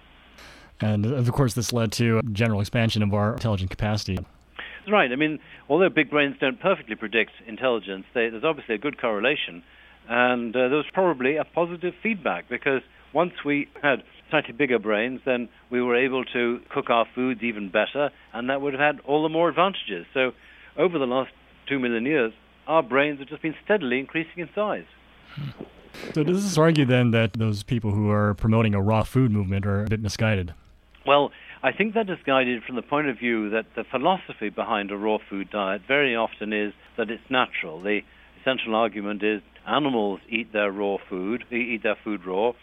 And 0.81 1.05
of 1.05 1.31
course, 1.31 1.53
this 1.53 1.72
led 1.72 1.91
to 1.93 2.22
general 2.31 2.60
expansion 2.60 3.01
of 3.01 3.13
our 3.13 3.34
intelligent 3.34 3.69
capacity. 3.69 4.15
That's 4.15 4.91
right. 4.91 5.12
I 5.12 5.15
mean, 5.15 5.39
although 5.69 5.89
big 5.89 6.10
brains 6.10 6.36
don't 6.39 6.60
perfectly 6.60 6.95
predict 6.95 7.31
intelligence, 7.48 8.05
they, 8.13 8.29
there's 8.29 8.43
obviously 8.43 8.75
a 8.75 8.77
good 8.77 9.00
correlation. 9.00 9.63
And 10.07 10.55
uh, 10.55 10.67
there 10.67 10.77
was 10.77 10.86
probably 10.93 11.38
a 11.38 11.43
positive 11.43 11.93
feedback 12.03 12.50
because 12.50 12.81
once 13.13 13.34
we 13.43 13.67
had 13.81 14.03
slightly 14.29 14.53
bigger 14.53 14.77
brains, 14.77 15.22
then 15.25 15.50
we 15.69 15.81
were 15.81 15.95
able 15.95 16.25
to 16.25 16.60
cook 16.69 16.89
our 16.89 17.05
foods 17.15 17.41
even 17.41 17.69
better, 17.69 18.12
and 18.34 18.50
that 18.50 18.62
would 18.62 18.74
have 18.74 18.95
had 18.95 19.00
all 19.05 19.24
the 19.24 19.29
more 19.29 19.50
advantages. 19.50 20.05
So 20.13 20.34
over 20.77 21.00
the 21.00 21.05
last 21.05 21.31
two 21.67 21.79
million 21.79 22.05
years, 22.05 22.34
our 22.67 22.84
brains 22.84 23.19
have 23.19 23.27
just 23.27 23.41
been 23.41 23.55
steadily 23.63 24.00
increasing 24.00 24.38
in 24.38 24.50
size. 24.53 24.86
So 26.13 26.24
does 26.24 26.43
this 26.43 26.57
argue 26.57 26.86
then 26.86 27.12
that 27.12 27.34
those 27.34 27.63
people 27.63 27.91
who 27.91 28.10
are 28.10 28.34
promoting 28.34 28.74
a 28.74 28.81
raw 28.81 29.03
food 29.03 29.31
movement 29.31 29.65
are 29.65 29.84
a 29.84 29.88
bit 29.88 30.01
misguided? 30.01 30.53
Well, 31.05 31.31
I 31.63 31.72
think 31.72 31.93
that 31.93 32.10
is 32.10 32.17
guided 32.25 32.63
from 32.63 32.75
the 32.75 32.81
point 32.81 33.07
of 33.07 33.17
view 33.17 33.50
that 33.51 33.65
the 33.75 33.84
philosophy 33.84 34.50
behind 34.50 34.91
a 34.91 34.98
raw 34.98 35.17
food 35.29 35.50
diet 35.50 35.84
very 35.88 36.15
often 36.15 36.53
is 36.53 36.74
that 36.98 37.10
it's 37.10 37.29
natural. 37.29 37.81
The 37.81 38.01
essential 38.41 38.75
argument 38.75 39.24
is 39.24 39.41
animals 39.67 40.19
eat 40.29 40.51
their 40.53 40.72
raw 40.72 40.98
food, 41.10 41.43
they 41.50 41.57
eat 41.57 41.84
their 41.84 41.98
food 42.03 42.25
raw. 42.25 42.53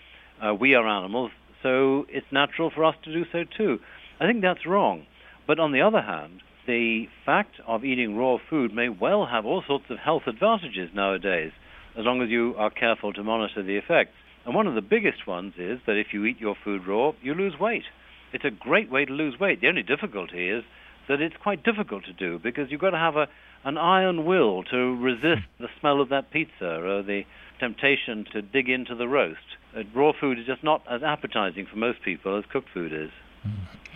Uh, 0.40 0.54
we 0.54 0.74
are 0.74 0.86
animals, 0.86 1.30
so 1.62 2.06
it's 2.08 2.26
natural 2.30 2.70
for 2.70 2.84
us 2.84 2.96
to 3.04 3.12
do 3.12 3.24
so 3.30 3.44
too. 3.44 3.80
I 4.20 4.26
think 4.26 4.42
that's 4.42 4.66
wrong. 4.66 5.06
But 5.46 5.58
on 5.58 5.72
the 5.72 5.80
other 5.80 6.02
hand, 6.02 6.42
the 6.66 7.06
fact 7.26 7.56
of 7.66 7.84
eating 7.84 8.16
raw 8.16 8.38
food 8.48 8.74
may 8.74 8.88
well 8.88 9.26
have 9.26 9.44
all 9.44 9.62
sorts 9.66 9.86
of 9.90 9.98
health 9.98 10.22
advantages 10.26 10.90
nowadays, 10.94 11.52
as 11.98 12.04
long 12.04 12.22
as 12.22 12.28
you 12.28 12.54
are 12.56 12.70
careful 12.70 13.12
to 13.12 13.22
monitor 13.22 13.62
the 13.62 13.76
effects. 13.76 14.14
And 14.44 14.54
one 14.54 14.66
of 14.66 14.74
the 14.74 14.80
biggest 14.80 15.26
ones 15.26 15.54
is 15.58 15.80
that 15.86 15.96
if 15.96 16.08
you 16.12 16.24
eat 16.24 16.40
your 16.40 16.56
food 16.64 16.86
raw, 16.86 17.12
you 17.22 17.34
lose 17.34 17.58
weight. 17.58 17.84
It's 18.32 18.44
a 18.44 18.50
great 18.50 18.90
way 18.90 19.04
to 19.04 19.12
lose 19.12 19.38
weight. 19.38 19.60
The 19.60 19.68
only 19.68 19.82
difficulty 19.82 20.48
is 20.48 20.64
that 21.08 21.20
it's 21.20 21.36
quite 21.42 21.64
difficult 21.64 22.04
to 22.04 22.12
do 22.12 22.38
because 22.38 22.70
you've 22.70 22.80
got 22.80 22.90
to 22.90 22.98
have 22.98 23.16
a, 23.16 23.28
an 23.64 23.76
iron 23.76 24.24
will 24.24 24.62
to 24.64 24.96
resist 24.96 25.42
the 25.58 25.68
smell 25.80 26.00
of 26.00 26.08
that 26.10 26.30
pizza 26.30 26.80
or 26.80 27.02
the 27.02 27.22
temptation 27.60 28.24
to 28.32 28.42
dig 28.42 28.68
into 28.68 28.94
the 28.94 29.06
roast. 29.06 29.38
Uh, 29.76 29.82
raw 29.94 30.12
food 30.18 30.38
is 30.38 30.46
just 30.46 30.64
not 30.64 30.82
as 30.90 31.02
appetizing 31.02 31.66
for 31.70 31.76
most 31.76 32.02
people 32.02 32.36
as 32.38 32.44
cooked 32.50 32.68
food 32.72 32.92
is. 32.92 33.10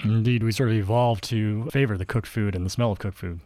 Indeed, 0.05 0.43
we 0.43 0.53
sort 0.53 0.71
of 0.71 0.77
evolved 0.77 1.25
to 1.25 1.65
favor 1.71 1.97
the 1.97 2.05
cooked 2.05 2.27
food 2.27 2.55
and 2.55 2.65
the 2.67 2.71
smell 2.71 2.93
of 2.93 2.99
cooked 2.99 3.19
food. 3.19 3.41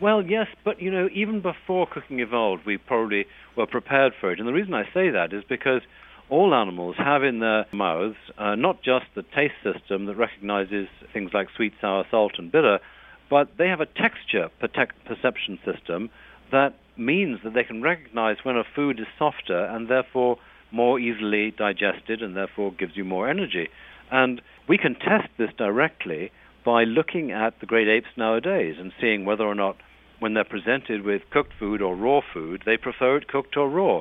Well, 0.00 0.24
yes, 0.24 0.48
but 0.64 0.80
you 0.80 0.90
know, 0.90 1.08
even 1.12 1.40
before 1.40 1.86
cooking 1.86 2.20
evolved, 2.20 2.64
we 2.66 2.78
probably 2.78 3.26
were 3.56 3.66
prepared 3.66 4.12
for 4.20 4.32
it. 4.32 4.38
And 4.38 4.48
the 4.48 4.52
reason 4.52 4.74
I 4.74 4.84
say 4.92 5.10
that 5.10 5.32
is 5.32 5.44
because 5.48 5.82
all 6.30 6.54
animals 6.54 6.96
have 6.96 7.22
in 7.22 7.40
their 7.40 7.66
mouths 7.72 8.16
uh, 8.38 8.54
not 8.54 8.82
just 8.82 9.06
the 9.14 9.22
taste 9.22 9.54
system 9.62 10.06
that 10.06 10.16
recognizes 10.16 10.88
things 11.12 11.32
like 11.34 11.48
sweet, 11.54 11.74
sour, 11.80 12.04
salt, 12.10 12.32
and 12.38 12.50
bitter, 12.50 12.80
but 13.28 13.56
they 13.58 13.68
have 13.68 13.80
a 13.80 13.86
texture 13.86 14.50
perception 14.58 15.58
system 15.64 16.10
that 16.50 16.74
means 16.96 17.40
that 17.42 17.54
they 17.54 17.64
can 17.64 17.82
recognize 17.82 18.36
when 18.42 18.56
a 18.56 18.64
food 18.64 19.00
is 19.00 19.06
softer 19.18 19.64
and 19.64 19.88
therefore 19.88 20.38
more 20.70 20.98
easily 20.98 21.50
digested 21.50 22.22
and 22.22 22.36
therefore 22.36 22.72
gives 22.72 22.96
you 22.96 23.04
more 23.04 23.28
energy. 23.28 23.68
And 24.10 24.40
we 24.68 24.78
can 24.78 24.94
test 24.94 25.28
this 25.38 25.50
directly 25.56 26.30
by 26.64 26.84
looking 26.84 27.30
at 27.30 27.60
the 27.60 27.66
great 27.66 27.88
apes 27.88 28.08
nowadays 28.16 28.76
and 28.78 28.92
seeing 29.00 29.24
whether 29.24 29.44
or 29.44 29.54
not, 29.54 29.76
when 30.20 30.34
they're 30.34 30.44
presented 30.44 31.04
with 31.04 31.22
cooked 31.30 31.52
food 31.58 31.82
or 31.82 31.94
raw 31.94 32.20
food, 32.32 32.62
they 32.64 32.76
prefer 32.76 33.16
it 33.16 33.28
cooked 33.28 33.56
or 33.56 33.68
raw. 33.68 34.00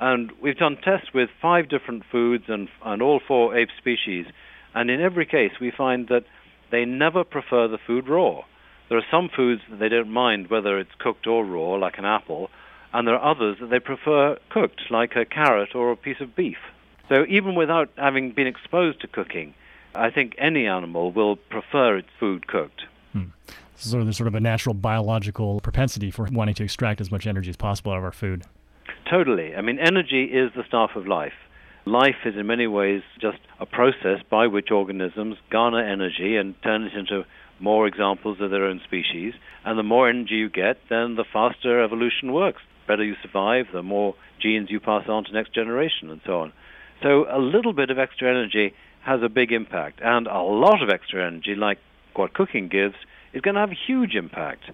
And 0.00 0.32
we've 0.42 0.56
done 0.56 0.76
tests 0.76 1.08
with 1.14 1.28
five 1.40 1.68
different 1.68 2.02
foods 2.10 2.44
and, 2.48 2.68
and 2.84 3.02
all 3.02 3.20
four 3.26 3.56
ape 3.56 3.68
species. 3.78 4.26
And 4.74 4.90
in 4.90 5.00
every 5.00 5.26
case, 5.26 5.52
we 5.60 5.70
find 5.70 6.08
that 6.08 6.24
they 6.72 6.84
never 6.84 7.22
prefer 7.22 7.68
the 7.68 7.78
food 7.86 8.08
raw. 8.08 8.40
There 8.88 8.98
are 8.98 9.04
some 9.10 9.28
foods 9.34 9.60
that 9.70 9.78
they 9.78 9.88
don't 9.88 10.10
mind 10.10 10.50
whether 10.50 10.78
it's 10.78 10.90
cooked 10.98 11.26
or 11.26 11.44
raw, 11.44 11.74
like 11.74 11.98
an 11.98 12.04
apple, 12.04 12.50
and 12.92 13.06
there 13.06 13.14
are 13.14 13.30
others 13.30 13.58
that 13.60 13.70
they 13.70 13.78
prefer 13.78 14.36
cooked, 14.50 14.80
like 14.90 15.14
a 15.14 15.24
carrot 15.24 15.74
or 15.74 15.92
a 15.92 15.96
piece 15.96 16.20
of 16.20 16.34
beef. 16.34 16.56
So 17.08 17.24
even 17.28 17.54
without 17.54 17.90
having 17.96 18.32
been 18.32 18.48
exposed 18.48 19.00
to 19.02 19.06
cooking, 19.06 19.54
I 19.94 20.10
think 20.10 20.34
any 20.38 20.66
animal 20.66 21.12
will 21.12 21.36
prefer 21.36 21.96
its 21.96 22.08
food 22.18 22.46
cooked. 22.46 22.82
Hmm. 23.12 23.24
So 23.76 24.04
there's 24.04 24.16
sort 24.16 24.28
of 24.28 24.34
a 24.34 24.40
natural 24.40 24.74
biological 24.74 25.60
propensity 25.60 26.10
for 26.10 26.28
wanting 26.30 26.54
to 26.56 26.64
extract 26.64 27.00
as 27.00 27.10
much 27.10 27.26
energy 27.26 27.50
as 27.50 27.56
possible 27.56 27.92
out 27.92 27.98
of 27.98 28.04
our 28.04 28.12
food. 28.12 28.44
Totally. 29.08 29.56
I 29.56 29.62
mean, 29.62 29.78
energy 29.78 30.24
is 30.24 30.52
the 30.54 30.64
staff 30.68 30.90
of 30.94 31.06
life. 31.06 31.32
Life 31.86 32.26
is 32.26 32.36
in 32.36 32.46
many 32.46 32.66
ways 32.66 33.02
just 33.20 33.38
a 33.58 33.66
process 33.66 34.20
by 34.28 34.46
which 34.46 34.70
organisms 34.70 35.36
garner 35.50 35.82
energy 35.82 36.36
and 36.36 36.60
turn 36.62 36.82
it 36.82 36.92
into 36.92 37.24
more 37.58 37.86
examples 37.86 38.40
of 38.40 38.50
their 38.50 38.64
own 38.64 38.80
species. 38.84 39.34
And 39.64 39.78
the 39.78 39.82
more 39.82 40.08
energy 40.08 40.34
you 40.34 40.50
get, 40.50 40.78
then 40.88 41.16
the 41.16 41.24
faster 41.24 41.82
evolution 41.82 42.32
works. 42.32 42.62
The 42.86 42.92
better 42.92 43.04
you 43.04 43.16
survive, 43.22 43.66
the 43.72 43.82
more 43.82 44.14
genes 44.40 44.70
you 44.70 44.78
pass 44.78 45.08
on 45.08 45.24
to 45.24 45.32
next 45.32 45.54
generation, 45.54 46.10
and 46.10 46.20
so 46.24 46.40
on. 46.40 46.52
So 47.02 47.26
a 47.30 47.38
little 47.38 47.72
bit 47.72 47.90
of 47.90 47.98
extra 47.98 48.28
energy 48.28 48.74
has 49.02 49.22
a 49.22 49.28
big 49.28 49.52
impact, 49.52 50.00
and 50.02 50.26
a 50.26 50.40
lot 50.42 50.82
of 50.82 50.90
extra 50.90 51.26
energy, 51.26 51.54
like 51.54 51.78
what 52.14 52.34
cooking 52.34 52.68
gives, 52.68 52.94
is 53.32 53.40
going 53.40 53.54
to 53.54 53.60
have 53.60 53.70
a 53.70 53.86
huge 53.86 54.14
impact. 54.14 54.64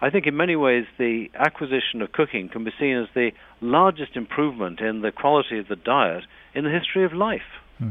I 0.00 0.10
think 0.10 0.26
in 0.26 0.36
many 0.36 0.56
ways 0.56 0.84
the 0.98 1.30
acquisition 1.34 2.02
of 2.02 2.12
cooking 2.12 2.48
can 2.48 2.64
be 2.64 2.72
seen 2.78 2.96
as 2.96 3.08
the 3.14 3.30
largest 3.60 4.16
improvement 4.16 4.80
in 4.80 5.00
the 5.00 5.12
quality 5.12 5.58
of 5.58 5.68
the 5.68 5.76
diet 5.76 6.24
in 6.54 6.64
the 6.64 6.70
history 6.70 7.04
of 7.04 7.12
life. 7.12 7.62
Hmm. 7.78 7.90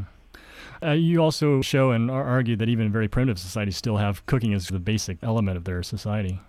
Uh, 0.82 0.92
you 0.92 1.20
also 1.20 1.62
show 1.62 1.90
and 1.90 2.10
argue 2.10 2.56
that 2.56 2.68
even 2.68 2.92
very 2.92 3.08
primitive 3.08 3.38
societies 3.38 3.76
still 3.76 3.96
have 3.96 4.24
cooking 4.26 4.54
as 4.54 4.68
the 4.68 4.78
basic 4.78 5.18
element 5.22 5.56
of 5.56 5.64
their 5.64 5.82
society. 5.82 6.40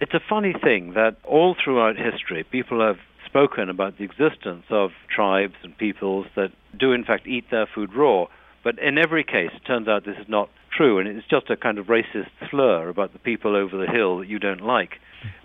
It's 0.00 0.14
a 0.14 0.20
funny 0.28 0.52
thing 0.52 0.94
that 0.94 1.16
all 1.24 1.54
throughout 1.62 1.96
history, 1.96 2.44
people 2.44 2.80
have 2.80 2.98
spoken 3.24 3.68
about 3.68 3.98
the 3.98 4.04
existence 4.04 4.64
of 4.70 4.90
tribes 5.08 5.54
and 5.62 5.76
peoples 5.76 6.26
that 6.36 6.50
do, 6.78 6.92
in 6.92 7.04
fact, 7.04 7.26
eat 7.26 7.44
their 7.50 7.66
food 7.66 7.94
raw. 7.94 8.26
But 8.64 8.78
in 8.78 8.96
every 8.98 9.22
case, 9.22 9.50
it 9.54 9.66
turns 9.66 9.86
out 9.86 10.04
this 10.04 10.16
is 10.18 10.28
not 10.28 10.48
true, 10.74 10.98
and 10.98 11.06
it's 11.06 11.26
just 11.28 11.50
a 11.50 11.56
kind 11.56 11.78
of 11.78 11.86
racist 11.86 12.30
slur 12.50 12.88
about 12.88 13.12
the 13.12 13.18
people 13.18 13.54
over 13.54 13.76
the 13.76 13.90
hill 13.90 14.18
that 14.18 14.28
you 14.28 14.38
don't 14.38 14.62
like. 14.62 14.92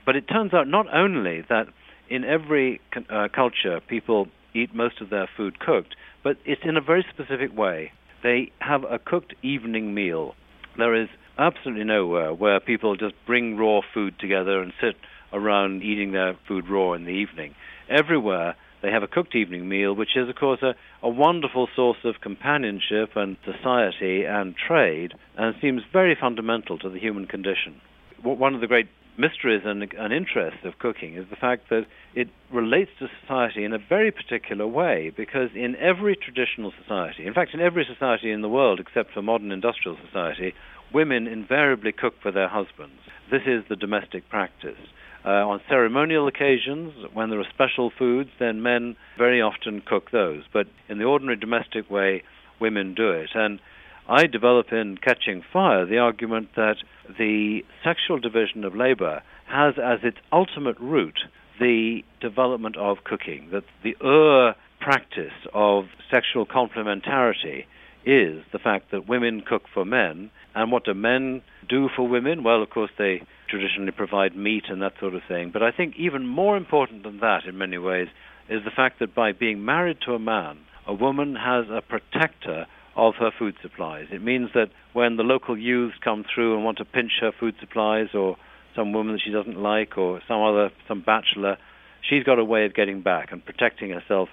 But 0.05 0.15
it 0.15 0.27
turns 0.27 0.53
out 0.53 0.67
not 0.67 0.91
only 0.93 1.41
that 1.49 1.67
in 2.09 2.23
every 2.23 2.81
uh, 3.09 3.27
culture 3.33 3.81
people 3.87 4.27
eat 4.55 4.73
most 4.73 5.01
of 5.01 5.09
their 5.09 5.29
food 5.37 5.59
cooked, 5.59 5.95
but 6.23 6.37
it's 6.45 6.61
in 6.63 6.77
a 6.77 6.81
very 6.81 7.05
specific 7.13 7.55
way. 7.55 7.91
They 8.23 8.51
have 8.59 8.83
a 8.83 8.97
cooked 8.97 9.35
evening 9.43 9.93
meal. 9.93 10.33
There 10.77 10.95
is 10.95 11.09
absolutely 11.37 11.85
nowhere 11.85 12.33
where 12.33 12.59
people 12.59 12.95
just 12.95 13.15
bring 13.25 13.57
raw 13.57 13.81
food 13.93 14.17
together 14.19 14.61
and 14.61 14.73
sit 14.81 14.95
around 15.31 15.83
eating 15.83 16.11
their 16.11 16.35
food 16.47 16.69
raw 16.69 16.93
in 16.93 17.05
the 17.05 17.11
evening. 17.11 17.53
Everywhere 17.89 18.55
they 18.81 18.91
have 18.91 19.03
a 19.03 19.07
cooked 19.07 19.35
evening 19.35 19.67
meal, 19.67 19.93
which 19.93 20.15
is, 20.15 20.29
of 20.29 20.35
course, 20.35 20.61
a, 20.61 20.73
a 21.03 21.09
wonderful 21.09 21.67
source 21.75 21.97
of 22.03 22.21
companionship 22.21 23.11
and 23.15 23.37
society 23.43 24.23
and 24.25 24.55
trade, 24.55 25.13
and 25.37 25.55
seems 25.61 25.81
very 25.91 26.15
fundamental 26.19 26.77
to 26.79 26.89
the 26.89 26.99
human 26.99 27.25
condition. 27.25 27.81
One 28.23 28.55
of 28.55 28.61
the 28.61 28.67
great 28.67 28.87
mysteries 29.17 29.63
and, 29.65 29.83
and 29.97 30.13
interests 30.13 30.61
of 30.63 30.79
cooking 30.79 31.15
is 31.15 31.25
the 31.29 31.35
fact 31.35 31.69
that 31.69 31.85
it 32.15 32.29
relates 32.51 32.89
to 32.99 33.07
society 33.21 33.65
in 33.65 33.73
a 33.73 33.77
very 33.77 34.11
particular 34.11 34.65
way, 34.65 35.11
because 35.15 35.49
in 35.55 35.75
every 35.75 36.15
traditional 36.15 36.71
society, 36.81 37.27
in 37.27 37.33
fact, 37.33 37.53
in 37.53 37.59
every 37.59 37.85
society 37.85 38.31
in 38.31 38.41
the 38.41 38.49
world 38.49 38.79
except 38.79 39.13
for 39.13 39.21
modern 39.21 39.51
industrial 39.51 39.97
society, 40.05 40.53
women 40.93 41.27
invariably 41.27 41.91
cook 41.91 42.13
for 42.21 42.31
their 42.31 42.47
husbands. 42.47 42.99
This 43.29 43.41
is 43.45 43.63
the 43.67 43.75
domestic 43.75 44.27
practice. 44.29 44.79
Uh, 45.25 45.47
on 45.47 45.61
ceremonial 45.67 46.27
occasions, 46.27 46.93
when 47.13 47.29
there 47.29 47.39
are 47.39 47.47
special 47.53 47.91
foods, 47.97 48.29
then 48.39 48.61
men 48.61 48.95
very 49.17 49.41
often 49.41 49.81
cook 49.81 50.11
those. 50.11 50.43
But 50.53 50.67
in 50.87 50.97
the 50.97 51.03
ordinary 51.03 51.37
domestic 51.37 51.89
way, 51.89 52.23
women 52.59 52.93
do 52.93 53.11
it. 53.11 53.31
And 53.33 53.59
I 54.07 54.25
develop 54.27 54.71
in 54.71 54.97
Catching 54.97 55.43
Fire 55.53 55.85
the 55.85 55.97
argument 55.97 56.49
that 56.55 56.77
the 57.17 57.61
sexual 57.83 58.17
division 58.17 58.63
of 58.63 58.75
labor 58.75 59.21
has 59.45 59.75
as 59.77 59.99
its 60.03 60.17
ultimate 60.31 60.79
root 60.79 61.19
the 61.59 62.03
development 62.21 62.77
of 62.77 63.03
cooking, 63.03 63.49
that 63.51 63.65
the 63.83 63.95
Ur 64.03 64.55
practice 64.79 65.33
of 65.53 65.85
sexual 66.09 66.45
complementarity 66.45 67.65
is 68.05 68.43
the 68.53 68.59
fact 68.59 68.91
that 68.91 69.07
women 69.07 69.41
cook 69.41 69.63
for 69.73 69.83
men. 69.83 70.31
And 70.55 70.71
what 70.71 70.85
do 70.85 70.93
men 70.93 71.41
do 71.69 71.89
for 71.95 72.07
women? 72.07 72.43
Well, 72.43 72.61
of 72.61 72.69
course, 72.69 72.91
they 72.97 73.21
traditionally 73.47 73.91
provide 73.91 74.35
meat 74.35 74.65
and 74.69 74.81
that 74.81 74.93
sort 74.99 75.13
of 75.13 75.21
thing. 75.27 75.51
But 75.51 75.63
I 75.63 75.71
think 75.71 75.95
even 75.97 76.25
more 76.25 76.57
important 76.57 77.03
than 77.03 77.19
that, 77.19 77.45
in 77.45 77.57
many 77.57 77.77
ways, 77.77 78.07
is 78.49 78.63
the 78.65 78.71
fact 78.71 78.99
that 78.99 79.15
by 79.15 79.31
being 79.31 79.63
married 79.63 79.97
to 80.05 80.13
a 80.13 80.19
man, 80.19 80.59
a 80.87 80.93
woman 80.93 81.35
has 81.35 81.65
a 81.69 81.81
protector 81.81 82.65
of 82.95 83.15
her 83.15 83.31
food 83.37 83.55
supplies. 83.61 84.07
It 84.11 84.23
means 84.23 84.49
that 84.53 84.71
when 84.93 85.15
the 85.15 85.23
local 85.23 85.57
youths 85.57 85.95
come 86.03 86.25
through 86.33 86.55
and 86.55 86.65
want 86.65 86.79
to 86.79 86.85
pinch 86.85 87.13
her 87.21 87.31
food 87.31 87.55
supplies, 87.59 88.07
or 88.13 88.35
some 88.75 88.91
woman 88.91 89.13
that 89.13 89.21
she 89.23 89.31
doesn't 89.31 89.57
like, 89.57 89.97
or 89.97 90.21
some 90.27 90.41
other 90.41 90.71
some 90.87 91.01
bachelor, 91.01 91.57
she's 92.01 92.23
got 92.23 92.39
a 92.39 92.43
way 92.43 92.65
of 92.65 92.73
getting 92.73 93.01
back 93.01 93.31
and 93.31 93.45
protecting 93.45 93.91
herself 93.91 94.29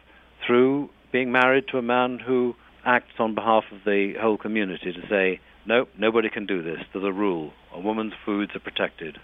through 0.47 0.89
being 1.13 1.31
married 1.31 1.65
to 1.69 1.79
a 1.79 1.83
man 1.83 2.19
who 2.19 2.55
acts 2.85 3.15
on 3.19 3.35
behalf 3.35 3.65
of 3.73 3.79
the 3.85 4.15
whole 4.21 4.37
community 4.37 4.93
to 4.93 5.01
say, 5.09 5.41
no, 5.67 5.87
nobody 5.99 6.31
can 6.31 6.47
do 6.47 6.63
this. 6.63 6.79
There's 6.93 7.05
a 7.05 7.13
rule. 7.13 7.53
A 7.73 7.81
woman's 7.81 8.15
foods 8.25 8.55
are 8.55 8.61
protected. 8.61 9.19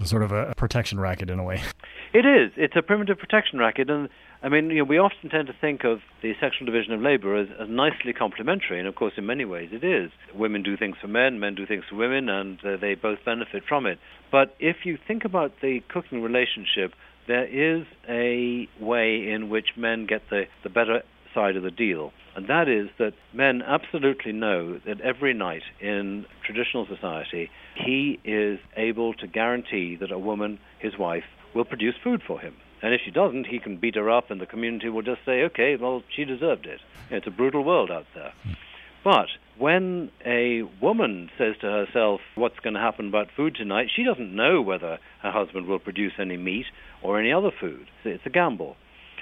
It's 0.00 0.10
sort 0.10 0.22
of 0.22 0.30
a 0.30 0.54
protection 0.54 1.00
racket 1.00 1.28
in 1.28 1.38
a 1.38 1.44
way. 1.44 1.62
It 2.12 2.24
is. 2.24 2.52
It's 2.56 2.74
a 2.74 2.80
primitive 2.80 3.18
protection 3.18 3.58
racket, 3.58 3.90
and 3.90 4.08
I 4.42 4.48
mean, 4.48 4.70
you 4.70 4.78
know, 4.78 4.84
we 4.84 4.98
often 4.98 5.28
tend 5.28 5.48
to 5.48 5.52
think 5.52 5.84
of 5.84 6.00
the 6.22 6.32
sexual 6.40 6.64
division 6.64 6.94
of 6.94 7.02
labor 7.02 7.36
as, 7.36 7.48
as 7.60 7.68
nicely 7.68 8.12
complementary, 8.12 8.78
and 8.78 8.88
of 8.88 8.94
course, 8.94 9.12
in 9.16 9.26
many 9.26 9.44
ways, 9.44 9.70
it 9.72 9.84
is. 9.84 10.10
Women 10.34 10.62
do 10.62 10.76
things 10.76 10.96
for 11.00 11.08
men, 11.08 11.38
men 11.38 11.54
do 11.54 11.66
things 11.66 11.84
for 11.90 11.96
women, 11.96 12.28
and 12.28 12.58
uh, 12.64 12.76
they 12.80 12.94
both 12.94 13.18
benefit 13.24 13.64
from 13.68 13.84
it. 13.84 13.98
But 14.30 14.54
if 14.58 14.86
you 14.86 14.96
think 15.06 15.24
about 15.24 15.52
the 15.60 15.80
cooking 15.88 16.22
relationship, 16.22 16.94
there 17.26 17.44
is 17.44 17.86
a 18.08 18.68
way 18.80 19.30
in 19.30 19.50
which 19.50 19.76
men 19.76 20.06
get 20.06 20.22
the, 20.30 20.44
the 20.62 20.70
better 20.70 21.02
side 21.34 21.56
of 21.56 21.62
the 21.62 21.70
deal. 21.70 22.12
And 22.34 22.46
that 22.48 22.68
is 22.68 22.88
that 22.98 23.14
men 23.32 23.62
absolutely 23.62 24.32
know 24.32 24.78
that 24.86 25.00
every 25.00 25.34
night 25.34 25.62
in 25.80 26.26
traditional 26.44 26.86
society, 26.86 27.50
he 27.74 28.20
is 28.24 28.58
able 28.76 29.14
to 29.14 29.26
guarantee 29.26 29.96
that 29.96 30.12
a 30.12 30.18
woman, 30.18 30.58
his 30.78 30.96
wife, 30.96 31.24
will 31.54 31.64
produce 31.64 31.94
food 32.02 32.22
for 32.26 32.38
him. 32.38 32.54
And 32.80 32.94
if 32.94 33.00
she 33.04 33.10
doesn't, 33.10 33.46
he 33.46 33.58
can 33.58 33.76
beat 33.76 33.96
her 33.96 34.08
up, 34.10 34.30
and 34.30 34.40
the 34.40 34.46
community 34.46 34.88
will 34.88 35.02
just 35.02 35.24
say, 35.24 35.42
okay, 35.44 35.76
well, 35.76 36.02
she 36.14 36.24
deserved 36.24 36.66
it. 36.66 36.80
It's 37.10 37.26
a 37.26 37.30
brutal 37.30 37.64
world 37.64 37.90
out 37.90 38.06
there. 38.14 38.32
But 39.02 39.28
when 39.56 40.10
a 40.24 40.62
woman 40.80 41.30
says 41.38 41.54
to 41.60 41.66
herself, 41.66 42.20
What's 42.34 42.58
going 42.60 42.74
to 42.74 42.80
happen 42.80 43.08
about 43.08 43.28
food 43.36 43.54
tonight? 43.54 43.88
she 43.94 44.04
doesn't 44.04 44.34
know 44.34 44.60
whether 44.60 44.98
her 45.22 45.30
husband 45.30 45.66
will 45.66 45.78
produce 45.78 46.12
any 46.18 46.36
meat 46.36 46.66
or 47.02 47.18
any 47.18 47.32
other 47.32 47.50
food. 47.50 47.86
It's 48.04 48.26
a 48.26 48.30
gamble. 48.30 48.76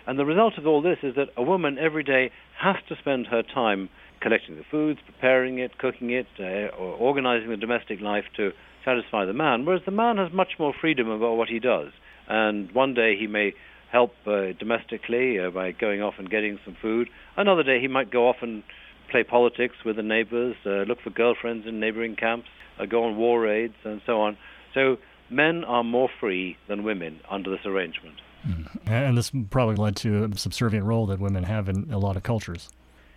And 0.06 0.18
the 0.18 0.24
result 0.24 0.54
of 0.56 0.66
all 0.66 0.82
this 0.82 0.98
is 1.02 1.14
that 1.16 1.28
a 1.36 1.42
woman 1.42 1.78
every 1.78 2.04
day 2.04 2.30
has 2.60 2.76
to 2.88 2.96
spend 2.96 3.26
her 3.26 3.42
time 3.42 3.88
collecting 4.20 4.56
the 4.56 4.64
foods, 4.70 5.00
preparing 5.04 5.58
it, 5.58 5.78
cooking 5.78 6.10
it, 6.10 6.26
uh, 6.38 6.74
or 6.76 6.94
organizing 6.94 7.50
the 7.50 7.56
domestic 7.56 8.00
life 8.00 8.24
to 8.36 8.50
satisfy 8.84 9.24
the 9.24 9.32
man, 9.32 9.64
whereas 9.64 9.82
the 9.84 9.90
man 9.90 10.16
has 10.16 10.32
much 10.32 10.52
more 10.58 10.72
freedom 10.80 11.08
about 11.08 11.34
what 11.34 11.48
he 11.48 11.58
does. 11.58 11.88
And 12.28 12.72
one 12.72 12.94
day 12.94 13.16
he 13.18 13.26
may 13.26 13.52
help 13.90 14.12
uh, 14.26 14.52
domestically 14.58 15.38
uh, 15.38 15.50
by 15.50 15.72
going 15.72 16.02
off 16.02 16.14
and 16.18 16.30
getting 16.30 16.58
some 16.64 16.76
food. 16.80 17.08
Another 17.36 17.62
day 17.62 17.80
he 17.80 17.88
might 17.88 18.10
go 18.10 18.28
off 18.28 18.36
and 18.42 18.62
play 19.10 19.22
politics 19.22 19.74
with 19.84 19.96
the 19.96 20.02
neighbors, 20.02 20.56
uh, 20.64 20.82
look 20.82 20.98
for 21.02 21.10
girlfriends 21.10 21.66
in 21.66 21.80
neighboring 21.80 22.16
camps, 22.16 22.48
uh, 22.80 22.86
go 22.86 23.04
on 23.04 23.16
war 23.16 23.40
raids, 23.40 23.74
and 23.84 24.00
so 24.06 24.20
on. 24.20 24.36
So 24.74 24.96
men 25.30 25.64
are 25.64 25.84
more 25.84 26.08
free 26.20 26.56
than 26.68 26.84
women 26.84 27.20
under 27.30 27.50
this 27.50 27.64
arrangement. 27.64 28.16
Mm-hmm. 28.46 28.88
And 28.88 29.18
this 29.18 29.32
probably 29.50 29.76
led 29.76 29.96
to 29.96 30.24
a 30.24 30.36
subservient 30.36 30.84
role 30.84 31.06
that 31.06 31.18
women 31.18 31.44
have 31.44 31.68
in 31.68 31.92
a 31.92 31.98
lot 31.98 32.16
of 32.16 32.22
cultures. 32.22 32.68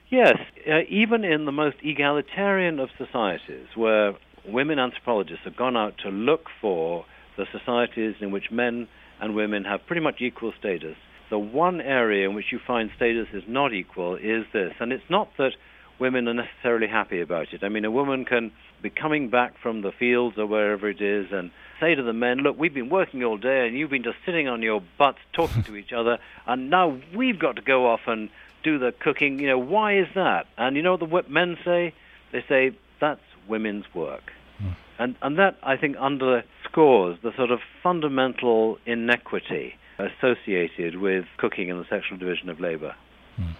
Yes, 0.09 0.37
uh, 0.67 0.79
even 0.89 1.23
in 1.23 1.45
the 1.45 1.51
most 1.51 1.77
egalitarian 1.83 2.79
of 2.79 2.89
societies, 2.97 3.67
where 3.75 4.15
women 4.47 4.79
anthropologists 4.79 5.43
have 5.43 5.55
gone 5.55 5.77
out 5.77 5.99
to 5.99 6.09
look 6.09 6.47
for 6.59 7.05
the 7.37 7.45
societies 7.51 8.15
in 8.19 8.31
which 8.31 8.49
men 8.51 8.87
and 9.21 9.35
women 9.35 9.63
have 9.65 9.85
pretty 9.85 10.01
much 10.01 10.15
equal 10.19 10.51
status. 10.57 10.95
The 11.29 11.37
one 11.37 11.79
area 11.79 12.27
in 12.27 12.35
which 12.35 12.51
you 12.51 12.59
find 12.65 12.89
status 12.95 13.27
is 13.33 13.43
not 13.47 13.71
equal 13.71 14.15
is 14.15 14.45
this, 14.51 14.73
and 14.79 14.91
it's 14.91 15.09
not 15.09 15.29
that 15.37 15.51
women 15.99 16.27
are 16.27 16.33
necessarily 16.33 16.87
happy 16.87 17.21
about 17.21 17.53
it. 17.53 17.63
I 17.63 17.69
mean, 17.69 17.85
a 17.85 17.91
woman 17.91 18.25
can 18.25 18.51
be 18.81 18.89
coming 18.89 19.29
back 19.29 19.59
from 19.61 19.81
the 19.81 19.91
fields 19.91 20.37
or 20.37 20.45
wherever 20.45 20.89
it 20.89 21.01
is 21.01 21.27
and 21.31 21.51
say 21.79 21.95
to 21.95 22.03
the 22.03 22.13
men, 22.13 22.39
look, 22.39 22.57
we've 22.57 22.73
been 22.73 22.89
working 22.89 23.23
all 23.23 23.37
day 23.37 23.67
and 23.67 23.77
you've 23.77 23.89
been 23.89 24.03
just 24.03 24.17
sitting 24.25 24.47
on 24.47 24.61
your 24.61 24.81
butts 24.97 25.19
talking 25.33 25.63
to 25.63 25.75
each 25.75 25.93
other, 25.93 26.19
and 26.47 26.69
now 26.69 26.99
we've 27.15 27.39
got 27.39 27.55
to 27.57 27.61
go 27.61 27.87
off 27.87 28.01
and 28.07 28.29
do 28.63 28.79
the 28.79 28.91
cooking. 28.91 29.39
You 29.39 29.47
know, 29.47 29.59
why 29.59 29.97
is 29.97 30.07
that? 30.15 30.47
And 30.57 30.75
you 30.75 30.81
know 30.81 30.95
what 30.97 31.25
the 31.25 31.31
men 31.31 31.57
say? 31.63 31.93
They 32.31 32.43
say, 32.47 32.75
that's 32.99 33.21
women's 33.47 33.85
work. 33.93 34.31
Mm. 34.61 34.75
And, 34.99 35.15
and 35.21 35.39
that, 35.39 35.57
I 35.63 35.77
think, 35.77 35.95
underscores 35.97 37.17
the 37.23 37.31
sort 37.35 37.51
of 37.51 37.59
fundamental 37.81 38.77
inequity 38.85 39.75
associated 39.97 40.97
with 40.97 41.25
cooking 41.37 41.71
and 41.71 41.79
the 41.79 41.87
sexual 41.89 42.17
division 42.17 42.49
of 42.49 42.59
labor. 42.59 42.95
Mm. 43.39 43.55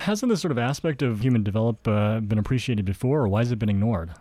Hasn't 0.00 0.30
this 0.30 0.40
sort 0.40 0.52
of 0.52 0.58
aspect 0.58 1.02
of 1.02 1.20
human 1.20 1.42
develop 1.42 1.86
uh, 1.86 2.20
been 2.20 2.38
appreciated 2.38 2.84
before, 2.84 3.20
or 3.20 3.28
why 3.28 3.40
has 3.40 3.52
it 3.52 3.58
been 3.58 3.68
ignored? 3.68 4.12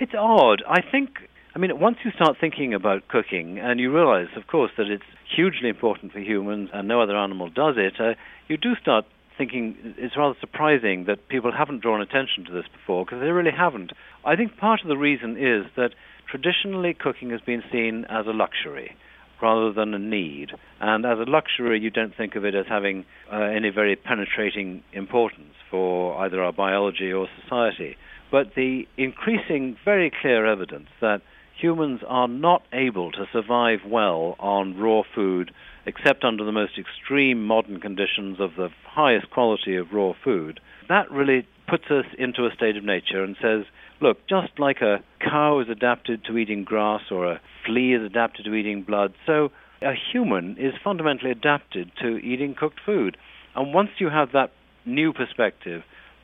It's 0.00 0.14
odd. 0.16 0.62
I 0.68 0.80
think, 0.80 1.18
I 1.54 1.58
mean, 1.58 1.78
once 1.80 1.98
you 2.04 2.12
start 2.12 2.36
thinking 2.40 2.72
about 2.72 3.08
cooking 3.08 3.58
and 3.58 3.80
you 3.80 3.92
realize, 3.94 4.28
of 4.36 4.46
course, 4.46 4.70
that 4.76 4.88
it's 4.88 5.04
hugely 5.34 5.68
important 5.68 6.12
for 6.12 6.20
humans 6.20 6.70
and 6.72 6.86
no 6.86 7.00
other 7.00 7.16
animal 7.16 7.48
does 7.50 7.74
it, 7.76 8.00
uh, 8.00 8.14
you 8.48 8.56
do 8.56 8.74
start 8.80 9.04
thinking 9.36 9.76
it's 9.96 10.16
rather 10.16 10.36
surprising 10.40 11.04
that 11.04 11.28
people 11.28 11.52
haven't 11.52 11.80
drawn 11.80 12.00
attention 12.00 12.44
to 12.44 12.52
this 12.52 12.66
before 12.72 13.04
because 13.04 13.20
they 13.20 13.30
really 13.30 13.52
haven't. 13.56 13.92
I 14.24 14.36
think 14.36 14.56
part 14.56 14.82
of 14.82 14.88
the 14.88 14.96
reason 14.96 15.36
is 15.36 15.64
that 15.76 15.94
traditionally 16.28 16.92
cooking 16.92 17.30
has 17.30 17.40
been 17.40 17.62
seen 17.72 18.04
as 18.08 18.26
a 18.26 18.32
luxury 18.32 18.96
rather 19.40 19.72
than 19.72 19.94
a 19.94 19.98
need. 19.98 20.50
And 20.80 21.04
as 21.04 21.18
a 21.18 21.30
luxury, 21.30 21.80
you 21.80 21.90
don't 21.90 22.14
think 22.16 22.36
of 22.36 22.44
it 22.44 22.54
as 22.54 22.66
having 22.68 23.04
uh, 23.32 23.36
any 23.36 23.70
very 23.70 23.96
penetrating 23.96 24.82
importance 24.92 25.54
for 25.70 26.16
either 26.18 26.42
our 26.42 26.52
biology 26.52 27.12
or 27.12 27.28
society. 27.42 27.96
But 28.30 28.54
the 28.54 28.86
increasing, 28.96 29.76
very 29.84 30.10
clear 30.20 30.46
evidence 30.46 30.88
that 31.00 31.22
humans 31.58 32.00
are 32.06 32.28
not 32.28 32.62
able 32.72 33.10
to 33.12 33.26
survive 33.32 33.80
well 33.86 34.36
on 34.38 34.78
raw 34.78 35.02
food 35.14 35.50
except 35.86 36.22
under 36.22 36.44
the 36.44 36.52
most 36.52 36.78
extreme 36.78 37.44
modern 37.44 37.80
conditions 37.80 38.38
of 38.40 38.50
the 38.56 38.68
highest 38.84 39.30
quality 39.30 39.74
of 39.74 39.92
raw 39.92 40.12
food, 40.22 40.60
that 40.88 41.10
really 41.10 41.46
puts 41.68 41.84
us 41.90 42.06
into 42.18 42.46
a 42.46 42.50
state 42.54 42.76
of 42.76 42.84
nature 42.84 43.22
and 43.22 43.36
says, 43.40 43.64
look, 44.00 44.18
just 44.28 44.58
like 44.58 44.80
a 44.80 45.02
cow 45.20 45.60
is 45.60 45.68
adapted 45.68 46.24
to 46.24 46.38
eating 46.38 46.64
grass 46.64 47.02
or 47.10 47.32
a 47.32 47.40
flea 47.66 47.94
is 47.94 48.02
adapted 48.02 48.44
to 48.46 48.54
eating 48.54 48.82
blood, 48.82 49.12
so 49.26 49.50
a 49.82 49.92
human 50.12 50.56
is 50.58 50.72
fundamentally 50.82 51.30
adapted 51.30 51.90
to 52.00 52.16
eating 52.18 52.54
cooked 52.58 52.80
food. 52.84 53.16
And 53.54 53.74
once 53.74 53.90
you 53.98 54.08
have 54.08 54.32
that 54.32 54.50
new 54.84 55.12
perspective, 55.12 55.82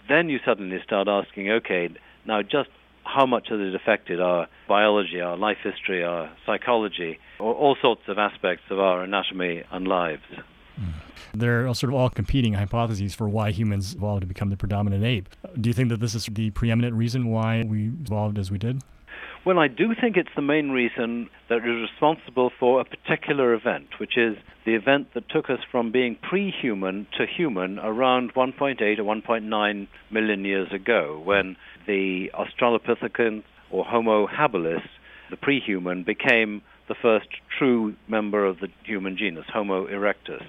then 0.08 0.28
you 0.28 0.38
suddenly 0.44 0.78
start 0.84 1.08
asking, 1.08 1.50
okay, 1.50 1.88
now 2.26 2.42
just 2.42 2.70
how 3.04 3.26
much 3.26 3.48
has 3.50 3.60
it 3.60 3.74
affected 3.74 4.20
our 4.20 4.48
biology, 4.66 5.20
our 5.20 5.36
life 5.36 5.58
history, 5.62 6.02
our 6.02 6.30
psychology, 6.46 7.18
or 7.38 7.54
all 7.54 7.76
sorts 7.80 8.02
of 8.08 8.18
aspects 8.18 8.64
of 8.70 8.78
our 8.78 9.02
anatomy 9.02 9.62
and 9.70 9.86
lives? 9.86 10.22
Mm. 10.80 10.92
There 11.34 11.66
are 11.68 11.74
sort 11.74 11.92
of 11.92 11.98
all 11.98 12.10
competing 12.10 12.54
hypotheses 12.54 13.14
for 13.14 13.28
why 13.28 13.50
humans 13.50 13.94
evolved 13.94 14.22
to 14.22 14.26
become 14.26 14.50
the 14.50 14.56
predominant 14.56 15.04
ape. 15.04 15.28
Do 15.60 15.68
you 15.68 15.74
think 15.74 15.88
that 15.88 16.00
this 16.00 16.14
is 16.14 16.26
the 16.26 16.50
preeminent 16.50 16.94
reason 16.94 17.28
why 17.28 17.64
we 17.64 17.88
evolved 17.88 18.38
as 18.38 18.50
we 18.50 18.58
did? 18.58 18.82
Well, 19.44 19.58
I 19.58 19.68
do 19.68 19.94
think 19.94 20.16
it's 20.16 20.34
the 20.34 20.42
main 20.42 20.70
reason 20.70 21.28
that 21.50 21.58
is 21.58 21.90
responsible 21.90 22.50
for 22.58 22.80
a 22.80 22.84
particular 22.84 23.52
event, 23.52 23.98
which 24.00 24.16
is 24.16 24.38
the 24.64 24.74
event 24.74 25.12
that 25.12 25.28
took 25.28 25.50
us 25.50 25.58
from 25.70 25.92
being 25.92 26.16
pre 26.16 26.50
human 26.50 27.06
to 27.18 27.26
human 27.26 27.78
around 27.78 28.32
1.8 28.32 28.80
or 28.98 29.02
1.9 29.02 29.88
million 30.10 30.44
years 30.46 30.72
ago, 30.72 31.20
when 31.22 31.56
the 31.86 32.30
Australopithecus 32.32 33.42
or 33.70 33.84
Homo 33.84 34.26
habilis, 34.26 34.86
the 35.28 35.36
pre 35.36 35.60
human, 35.60 36.04
became 36.04 36.62
the 36.88 36.94
first 36.94 37.28
true 37.58 37.94
member 38.08 38.46
of 38.46 38.60
the 38.60 38.68
human 38.84 39.18
genus, 39.18 39.44
Homo 39.52 39.86
erectus. 39.86 40.44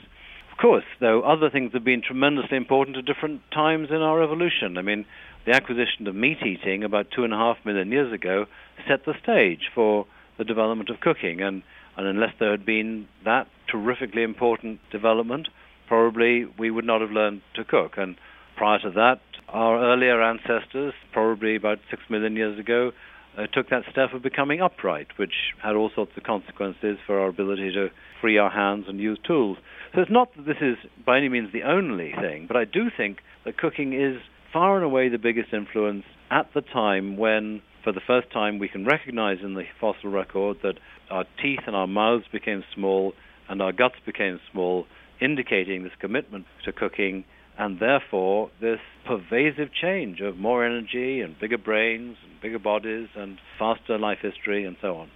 Of 0.56 0.62
course, 0.62 0.86
though, 1.02 1.22
other 1.22 1.50
things 1.50 1.74
have 1.74 1.84
been 1.84 2.02
tremendously 2.02 2.56
important 2.56 2.96
at 2.96 3.04
different 3.04 3.41
times 3.52 3.89
in 3.89 3.98
our 3.98 4.24
evolution. 4.24 4.78
I 4.78 4.84
mean, 4.84 5.06
the 5.46 5.54
acquisition 5.54 6.08
of 6.08 6.15
meat 6.15 6.38
eating 6.46 6.82
about 6.82 7.08
two 7.13 7.26
and 7.26 7.34
a 7.34 7.36
half 7.36 7.58
million 7.65 7.91
years 7.91 8.13
ago 8.13 8.46
set 8.88 9.04
the 9.04 9.15
stage 9.22 9.70
for 9.76 10.06
the 10.38 10.46
development 10.46 10.89
of 10.89 11.02
cooking. 11.02 11.41
And, 11.41 11.62
and 11.98 12.08
unless 12.08 12.36
there 12.39 12.52
had 12.52 12.65
been 12.65 13.06
that 13.26 13.48
terrifically 13.70 14.24
important 14.24 14.80
development, 14.91 15.50
probably 15.89 16.46
we 16.58 16.72
would 16.72 16.86
not 16.86 17.02
have 17.02 17.12
learned 17.12 17.41
to 17.56 17.65
cook. 17.65 17.98
And 17.98 18.15
prior 18.56 18.80
to 18.80 18.91
that, 18.91 19.20
our 19.50 19.84
earlier 19.84 20.24
ancestors, 20.24 20.94
probably 21.12 21.58
about 21.58 21.80
six 21.89 22.02
million 22.10 22.38
years 22.38 22.58
ago, 22.58 22.94
uh, 23.38 23.48
took 23.48 23.70
that 23.70 23.84
step 23.91 24.13
of 24.13 24.24
becoming 24.24 24.62
upright, 24.62 25.08
which 25.18 25.34
had 25.62 25.76
all 25.76 25.91
sorts 25.94 26.13
of 26.15 26.24
consequences 26.24 26.98
for 27.06 27.20
our 27.20 27.28
ability 27.28 27.74
to 27.74 27.89
free 28.26 28.40
our 28.40 28.50
hands 28.50 28.86
and 28.88 29.00
use 29.00 29.20
tools. 29.28 29.56
So 29.94 30.02
it's 30.02 30.10
not 30.10 30.36
that 30.36 30.48
this 30.48 30.58
is 30.60 30.78
by 31.06 31.20
any 31.20 31.30
means 31.30 31.54
the 31.54 31.62
only 31.62 32.12
thing, 32.20 32.46
but 32.48 32.58
I 32.58 32.66
do 32.66 32.86
think 32.98 33.20
that 33.46 33.56
cooking 33.56 33.94
is 33.94 34.20
far 34.52 34.78
and 34.78 34.84
away 34.84 35.10
the 35.10 35.20
biggest 35.20 35.54
influence 35.54 36.06
at 36.32 36.48
the 36.56 36.62
time 36.62 37.18
when, 37.18 37.62
for 37.84 37.94
the 37.94 38.02
first 38.06 38.32
time, 38.34 38.58
we 38.58 38.68
can 38.68 38.84
recognize 38.84 39.38
in 39.44 39.54
the 39.54 39.66
fossil 39.80 40.10
record 40.10 40.58
that 40.64 40.80
our 41.12 41.26
teeth 41.40 41.60
and 41.68 41.76
our 41.76 41.86
mouths 41.86 42.26
became 42.32 42.64
small 42.74 43.14
and 43.48 43.62
our 43.62 43.72
guts 43.72 43.98
became 44.08 44.40
small, 44.52 44.88
indicating 45.22 45.84
this 45.84 45.94
commitment 46.02 46.46
to 46.66 46.72
cooking 46.72 47.26
and 47.60 47.80
therefore 47.80 48.50
this 48.60 48.80
pervasive 49.06 49.70
change 49.80 50.20
of 50.20 50.36
more 50.36 50.66
energy 50.66 51.22
and 51.22 51.40
bigger 51.40 51.60
brains 51.60 52.18
and 52.24 52.42
bigger 52.42 52.58
bodies 52.58 53.08
and 53.16 53.38
faster 53.60 54.00
life 54.00 54.18
history 54.24 54.66
and 54.66 54.78
so 54.82 54.96
on. 54.98 55.12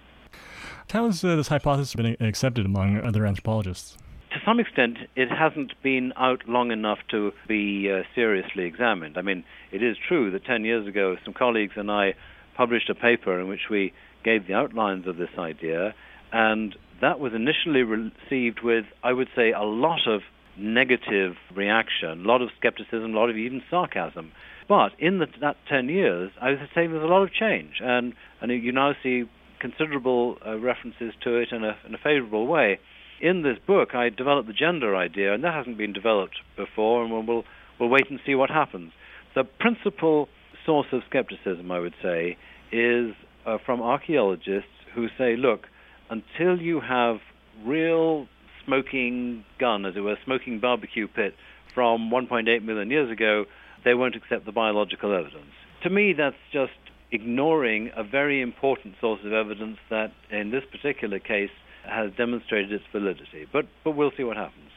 How 0.90 1.06
has 1.06 1.24
uh, 1.24 1.36
this 1.36 1.48
hypothesis 1.48 1.94
been 1.94 2.16
accepted 2.20 2.66
among 2.66 3.00
other 3.00 3.26
anthropologists? 3.26 3.96
to 4.30 4.38
some 4.44 4.60
extent, 4.60 4.96
it 5.16 5.28
hasn't 5.28 5.72
been 5.82 6.12
out 6.16 6.48
long 6.48 6.70
enough 6.70 6.98
to 7.10 7.32
be 7.48 7.90
uh, 7.90 8.02
seriously 8.14 8.64
examined. 8.64 9.18
I 9.18 9.22
mean, 9.22 9.44
it 9.72 9.82
is 9.82 9.96
true 9.96 10.30
that 10.30 10.44
10 10.44 10.64
years 10.64 10.86
ago, 10.86 11.16
some 11.24 11.34
colleagues 11.34 11.72
and 11.76 11.90
I 11.90 12.14
published 12.56 12.88
a 12.88 12.94
paper 12.94 13.40
in 13.40 13.48
which 13.48 13.68
we 13.68 13.92
gave 14.24 14.46
the 14.46 14.54
outlines 14.54 15.06
of 15.06 15.16
this 15.16 15.30
idea, 15.38 15.94
and 16.32 16.76
that 17.00 17.18
was 17.18 17.32
initially 17.34 17.82
received 17.82 18.60
with, 18.62 18.84
I 19.02 19.12
would 19.12 19.28
say, 19.34 19.52
a 19.52 19.62
lot 19.62 20.06
of 20.06 20.22
negative 20.56 21.34
reaction, 21.54 22.24
a 22.24 22.28
lot 22.28 22.42
of 22.42 22.50
skepticism, 22.58 23.14
a 23.14 23.18
lot 23.18 23.30
of 23.30 23.36
even 23.36 23.62
sarcasm. 23.68 24.30
But 24.68 24.92
in 24.98 25.18
the, 25.18 25.26
that 25.40 25.56
10 25.68 25.88
years, 25.88 26.30
I 26.40 26.50
was 26.50 26.58
saying 26.74 26.92
there's 26.92 27.02
a 27.02 27.06
lot 27.06 27.22
of 27.22 27.32
change, 27.32 27.80
and, 27.80 28.14
and 28.40 28.52
you 28.52 28.70
now 28.70 28.94
see 29.02 29.24
considerable 29.60 30.36
uh, 30.46 30.58
references 30.58 31.12
to 31.24 31.36
it 31.36 31.48
in 31.52 31.64
a, 31.64 31.76
in 31.86 31.94
a 31.94 31.98
favorable 31.98 32.46
way 32.46 32.78
in 33.20 33.42
this 33.42 33.58
book, 33.66 33.94
I 33.94 34.08
developed 34.08 34.48
the 34.48 34.54
gender 34.54 34.96
idea, 34.96 35.34
and 35.34 35.44
that 35.44 35.54
hasn't 35.54 35.76
been 35.76 35.92
developed 35.92 36.36
before, 36.56 37.04
and 37.04 37.12
we'll, 37.12 37.44
we'll 37.78 37.88
wait 37.88 38.10
and 38.10 38.18
see 38.24 38.34
what 38.34 38.50
happens. 38.50 38.92
The 39.34 39.44
principal 39.44 40.28
source 40.64 40.86
of 40.92 41.02
skepticism, 41.08 41.70
I 41.70 41.78
would 41.80 41.94
say, 42.02 42.36
is 42.72 43.14
uh, 43.46 43.58
from 43.64 43.82
archaeologists 43.82 44.70
who 44.94 45.08
say, 45.18 45.36
look, 45.36 45.66
until 46.08 46.60
you 46.60 46.80
have 46.80 47.18
real 47.64 48.26
smoking 48.64 49.44
gun, 49.58 49.84
as 49.84 49.94
it 49.96 50.00
were, 50.00 50.16
smoking 50.24 50.58
barbecue 50.60 51.06
pit 51.06 51.34
from 51.74 52.10
1.8 52.10 52.62
million 52.64 52.90
years 52.90 53.10
ago, 53.10 53.44
they 53.84 53.94
won't 53.94 54.16
accept 54.16 54.46
the 54.46 54.52
biological 54.52 55.14
evidence. 55.14 55.52
To 55.84 55.90
me, 55.90 56.14
that's 56.16 56.36
just 56.52 56.72
ignoring 57.12 57.90
a 57.96 58.04
very 58.04 58.40
important 58.40 58.94
source 59.00 59.20
of 59.24 59.32
evidence 59.32 59.78
that, 59.88 60.12
in 60.30 60.50
this 60.50 60.64
particular 60.70 61.18
case, 61.18 61.50
has 61.84 62.12
demonstrated 62.16 62.72
its 62.72 62.84
validity. 62.92 63.46
But 63.52 63.66
but 63.84 63.92
we'll 63.92 64.12
see 64.16 64.24
what 64.24 64.36
happens. 64.36 64.70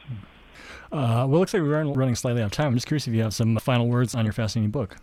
Uh, 0.92 1.26
well, 1.26 1.34
it 1.34 1.38
looks 1.40 1.54
like 1.54 1.62
we're 1.62 1.84
running 1.84 2.14
slightly 2.14 2.42
out 2.42 2.46
of 2.46 2.52
time. 2.52 2.68
I'm 2.68 2.74
just 2.74 2.86
curious 2.86 3.06
if 3.06 3.14
you 3.14 3.22
have 3.22 3.34
some 3.34 3.56
final 3.56 3.88
words 3.88 4.14
on 4.14 4.24
your 4.24 4.32
fascinating 4.32 4.70
book. 4.70 4.96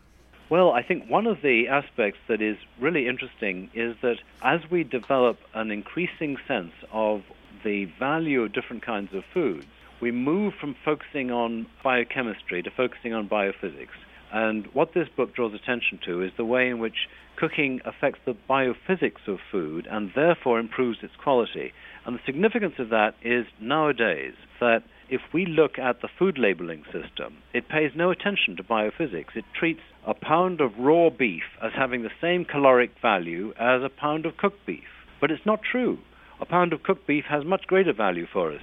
Well, 0.49 0.71
I 0.71 0.83
think 0.83 1.09
one 1.09 1.27
of 1.27 1.41
the 1.41 1.67
aspects 1.69 2.19
that 2.27 2.41
is 2.41 2.57
really 2.79 3.07
interesting 3.07 3.69
is 3.73 3.95
that 4.01 4.17
as 4.41 4.59
we 4.69 4.83
develop 4.83 5.37
an 5.53 5.71
increasing 5.71 6.37
sense 6.47 6.73
of 6.91 7.23
the 7.63 7.85
value 7.99 8.43
of 8.43 8.51
different 8.51 8.83
kinds 8.83 9.13
of 9.13 9.23
foods, 9.33 9.65
we 10.01 10.11
move 10.11 10.53
from 10.59 10.75
focusing 10.83 11.31
on 11.31 11.67
biochemistry 11.83 12.63
to 12.63 12.71
focusing 12.71 13.13
on 13.13 13.29
biophysics. 13.29 13.95
And 14.31 14.67
what 14.73 14.93
this 14.93 15.09
book 15.15 15.35
draws 15.35 15.53
attention 15.53 15.99
to 16.05 16.21
is 16.21 16.31
the 16.37 16.45
way 16.45 16.69
in 16.69 16.79
which 16.79 17.07
cooking 17.35 17.81
affects 17.85 18.19
the 18.25 18.35
biophysics 18.49 19.27
of 19.27 19.39
food 19.51 19.87
and 19.89 20.11
therefore 20.15 20.59
improves 20.59 20.99
its 21.01 21.13
quality. 21.21 21.73
And 22.05 22.15
the 22.15 22.21
significance 22.25 22.75
of 22.79 22.89
that 22.89 23.15
is 23.23 23.45
nowadays 23.59 24.33
that 24.59 24.83
if 25.09 25.21
we 25.33 25.45
look 25.45 25.77
at 25.77 26.01
the 26.01 26.07
food 26.07 26.37
labeling 26.37 26.83
system, 26.85 27.37
it 27.53 27.67
pays 27.67 27.91
no 27.95 28.11
attention 28.11 28.55
to 28.55 28.63
biophysics. 28.63 29.35
It 29.35 29.43
treats 29.57 29.81
a 30.07 30.13
pound 30.13 30.61
of 30.61 30.71
raw 30.79 31.09
beef 31.09 31.43
as 31.61 31.71
having 31.75 32.03
the 32.03 32.09
same 32.21 32.45
caloric 32.45 32.91
value 33.01 33.53
as 33.59 33.83
a 33.83 33.89
pound 33.89 34.25
of 34.25 34.37
cooked 34.37 34.65
beef. 34.65 34.87
But 35.19 35.31
it's 35.31 35.45
not 35.45 35.59
true. 35.69 35.99
A 36.39 36.45
pound 36.45 36.71
of 36.71 36.83
cooked 36.83 37.05
beef 37.05 37.25
has 37.29 37.43
much 37.43 37.67
greater 37.67 37.93
value 37.93 38.25
for 38.31 38.53
us. 38.53 38.61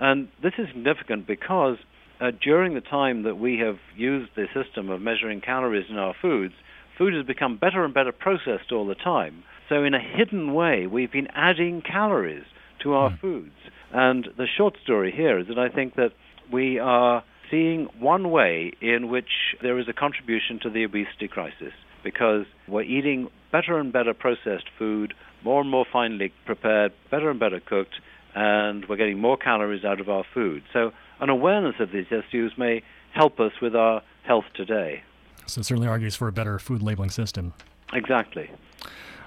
And 0.00 0.28
this 0.42 0.54
is 0.56 0.68
significant 0.68 1.26
because 1.26 1.76
uh, 2.20 2.30
during 2.42 2.74
the 2.74 2.80
time 2.80 3.22
that 3.22 3.36
we 3.36 3.58
have 3.58 3.78
used 3.96 4.30
the 4.36 4.46
system 4.54 4.90
of 4.90 5.00
measuring 5.00 5.40
calories 5.40 5.86
in 5.88 5.96
our 5.96 6.14
foods, 6.20 6.54
food 6.98 7.14
has 7.14 7.24
become 7.24 7.56
better 7.56 7.84
and 7.84 7.94
better 7.94 8.12
processed 8.12 8.72
all 8.72 8.86
the 8.86 8.94
time. 8.94 9.42
So, 9.68 9.84
in 9.84 9.94
a 9.94 10.00
hidden 10.00 10.52
way, 10.52 10.86
we've 10.86 11.12
been 11.12 11.28
adding 11.34 11.82
calories 11.82 12.44
to 12.82 12.94
our 12.94 13.10
mm. 13.10 13.20
foods. 13.20 13.54
And 13.92 14.28
the 14.36 14.46
short 14.46 14.76
story 14.82 15.12
here 15.14 15.38
is 15.38 15.48
that 15.48 15.58
I 15.58 15.68
think 15.68 15.94
that 15.96 16.12
we 16.52 16.78
are 16.78 17.24
seeing 17.50 17.88
one 17.98 18.30
way 18.30 18.72
in 18.80 19.08
which 19.08 19.56
there 19.62 19.78
is 19.78 19.88
a 19.88 19.92
contribution 19.92 20.60
to 20.62 20.70
the 20.70 20.84
obesity 20.84 21.28
crisis 21.28 21.72
because 22.04 22.46
we're 22.68 22.82
eating 22.82 23.28
better 23.52 23.78
and 23.78 23.92
better 23.92 24.14
processed 24.14 24.66
food, 24.78 25.14
more 25.44 25.60
and 25.60 25.70
more 25.70 25.84
finely 25.92 26.32
prepared, 26.46 26.92
better 27.10 27.30
and 27.30 27.40
better 27.40 27.60
cooked, 27.60 27.94
and 28.34 28.88
we're 28.88 28.96
getting 28.96 29.18
more 29.18 29.36
calories 29.36 29.84
out 29.84 30.00
of 30.00 30.08
our 30.08 30.24
food. 30.34 30.62
So, 30.72 30.92
an 31.20 31.28
awareness 31.28 31.76
of 31.78 31.92
these 31.92 32.06
issues 32.10 32.52
may 32.56 32.82
help 33.12 33.40
us 33.40 33.52
with 33.60 33.74
our 33.74 34.02
health 34.22 34.44
today. 34.54 35.02
So, 35.46 35.60
it 35.60 35.64
certainly 35.64 35.88
argues 35.88 36.14
for 36.14 36.28
a 36.28 36.32
better 36.32 36.58
food 36.58 36.82
labeling 36.82 37.10
system. 37.10 37.52
Exactly. 37.92 38.50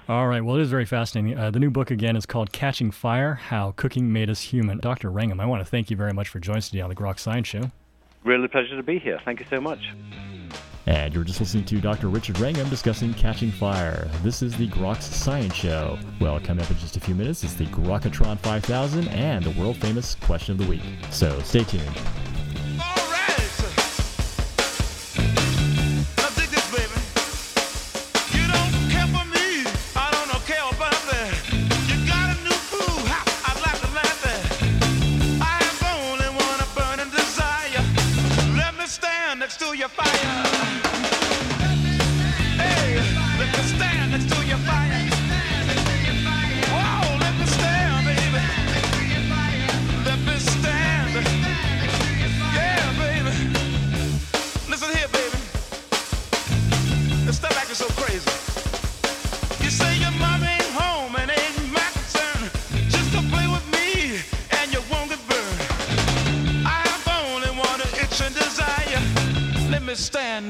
All 0.08 0.26
right. 0.26 0.44
Well, 0.44 0.56
it 0.56 0.62
is 0.62 0.70
very 0.70 0.84
fascinating. 0.84 1.38
Uh, 1.38 1.50
the 1.50 1.58
new 1.58 1.70
book, 1.70 1.90
again, 1.90 2.14
is 2.14 2.26
called 2.26 2.52
Catching 2.52 2.90
Fire 2.90 3.34
How 3.34 3.72
Cooking 3.72 4.12
Made 4.12 4.28
Us 4.28 4.42
Human. 4.42 4.78
Dr. 4.78 5.10
Wrangham, 5.10 5.40
I 5.40 5.46
want 5.46 5.60
to 5.60 5.64
thank 5.64 5.90
you 5.90 5.96
very 5.96 6.12
much 6.12 6.28
for 6.28 6.38
joining 6.38 6.58
us 6.58 6.68
today 6.68 6.82
on 6.82 6.90
the 6.90 6.94
Grok 6.96 7.18
Science 7.18 7.48
Show. 7.48 7.70
Really 8.22 8.44
a 8.44 8.48
pleasure 8.48 8.76
to 8.76 8.82
be 8.82 8.98
here. 8.98 9.18
Thank 9.24 9.40
you 9.40 9.46
so 9.48 9.60
much. 9.60 9.80
And 10.86 11.14
you're 11.14 11.24
just 11.24 11.40
listening 11.40 11.64
to 11.66 11.80
Dr. 11.80 12.08
Richard 12.08 12.38
Wrangham 12.38 12.68
discussing 12.68 13.14
Catching 13.14 13.50
Fire. 13.50 14.08
This 14.22 14.42
is 14.42 14.54
the 14.56 14.68
Groks 14.68 15.02
Science 15.02 15.54
Show. 15.54 15.98
Well, 16.20 16.38
coming 16.40 16.64
up 16.64 16.70
in 16.70 16.78
just 16.78 16.96
a 16.96 17.00
few 17.00 17.14
minutes 17.14 17.42
is 17.42 17.56
the 17.56 17.66
Grokatron 17.66 18.38
5000 18.40 19.08
and 19.08 19.44
the 19.44 19.58
world 19.58 19.76
famous 19.78 20.14
Question 20.16 20.52
of 20.52 20.58
the 20.58 20.66
Week. 20.66 20.82
So 21.10 21.40
stay 21.40 21.64
tuned. 21.64 21.98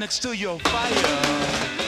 Next 0.04 0.20
to 0.20 0.34
your 0.34 0.58
fire. 0.58 1.83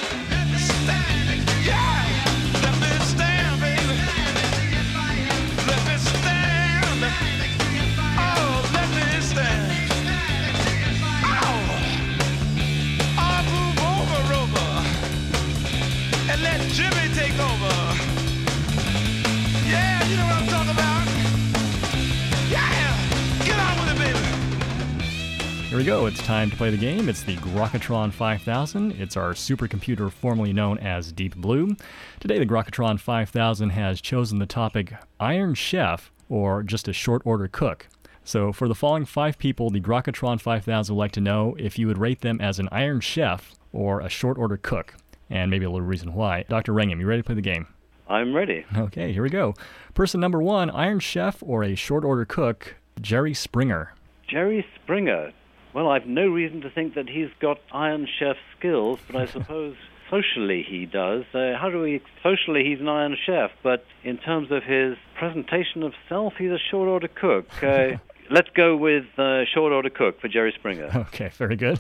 Here 25.77 25.83
we 25.83 25.87
go. 25.89 26.07
It's 26.07 26.23
time 26.23 26.49
to 26.49 26.57
play 26.57 26.71
the 26.71 26.79
game. 26.79 27.07
It's 27.07 27.23
the 27.23 27.37
Grokatron 27.37 28.11
5000. 28.11 28.93
It's 28.93 29.15
our 29.15 29.35
supercomputer 29.35 30.11
formerly 30.11 30.55
known 30.55 30.79
as 30.79 31.13
Deep 31.13 31.37
Blue. 31.37 31.77
Today, 32.19 32.39
the 32.39 32.47
Grokatron 32.47 32.99
5000 32.99 33.69
has 33.69 34.01
chosen 34.01 34.39
the 34.39 34.47
topic 34.47 34.95
Iron 35.21 35.53
Chef 35.53 36.11
or 36.31 36.63
just 36.63 36.89
a 36.89 36.95
short 36.95 37.21
order 37.27 37.47
cook. 37.47 37.89
So, 38.25 38.55
for 38.55 38.69
the 38.69 38.75
following 38.75 39.05
five 39.05 39.37
people, 39.37 39.69
the 39.69 39.83
Grokatron 39.83 40.41
5000 40.41 40.95
would 40.95 40.99
like 40.99 41.13
to 41.13 41.21
know 41.21 41.55
if 41.59 41.79
you 41.79 41.89
would 41.89 41.99
rate 41.99 42.23
them 42.23 42.41
as 42.41 42.59
an 42.59 42.71
Iron 42.73 43.01
Chef 43.01 43.53
or 43.71 44.01
a 44.01 44.09
short 44.09 44.39
order 44.39 44.57
cook, 44.57 44.95
and 45.29 45.51
maybe 45.51 45.67
a 45.67 45.71
little 45.71 45.87
reason 45.87 46.15
why. 46.15 46.47
Dr. 46.49 46.73
Wrangham, 46.73 47.01
you 47.01 47.07
ready 47.07 47.21
to 47.21 47.27
play 47.27 47.35
the 47.35 47.43
game? 47.43 47.67
I'm 48.09 48.33
ready. 48.33 48.65
Okay, 48.75 49.13
here 49.13 49.23
we 49.23 49.29
go. 49.29 49.55
Person 49.93 50.21
number 50.21 50.41
one 50.41 50.71
Iron 50.71 51.01
Chef 51.01 51.43
or 51.43 51.63
a 51.63 51.75
short 51.75 52.03
order 52.03 52.25
cook, 52.25 52.77
Jerry 52.99 53.35
Springer. 53.35 53.93
Jerry 54.27 54.65
Springer. 54.83 55.33
Well, 55.77 55.91
I've 55.91 56.07
no 56.07 56.27
reason 56.27 56.63
to 56.63 56.71
think 56.71 56.95
that 56.95 57.07
he's 57.07 57.29
got 57.39 57.59
Iron 57.71 58.09
Chef 58.19 58.37
skills, 58.59 58.99
but 59.07 59.15
I 59.15 59.27
suppose 59.31 59.77
socially 60.09 60.65
he 60.67 60.87
does. 60.87 61.25
Uh, 61.35 61.53
how 61.61 61.69
do 61.69 61.83
we 61.83 62.01
socially 62.23 62.65
he's 62.65 62.81
an 62.81 62.89
Iron 62.89 63.15
Chef, 63.27 63.51
but 63.63 63.85
in 64.03 64.17
terms 64.17 64.51
of 64.51 64.63
his 64.63 64.97
presentation 65.19 65.83
of 65.83 65.93
self, 66.09 66.33
he's 66.39 66.51
a 66.51 66.59
short 66.71 66.89
order 66.89 67.09
cook. 67.09 67.63
Uh, 67.63 67.99
let's 68.31 68.49
go 68.57 68.75
with 68.75 69.05
uh, 69.19 69.45
short 69.53 69.71
order 69.75 69.91
cook 69.91 70.19
for 70.19 70.29
Jerry 70.29 70.55
Springer. 70.59 70.89
Okay, 70.95 71.29
very 71.35 71.57
good. 71.57 71.79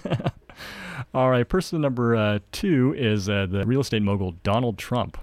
All 1.14 1.30
right, 1.30 1.48
person 1.48 1.80
number 1.80 2.14
uh, 2.14 2.40
two 2.52 2.94
is 2.98 3.30
uh, 3.30 3.46
the 3.48 3.64
real 3.64 3.80
estate 3.80 4.02
mogul 4.02 4.32
Donald 4.42 4.76
Trump. 4.76 5.16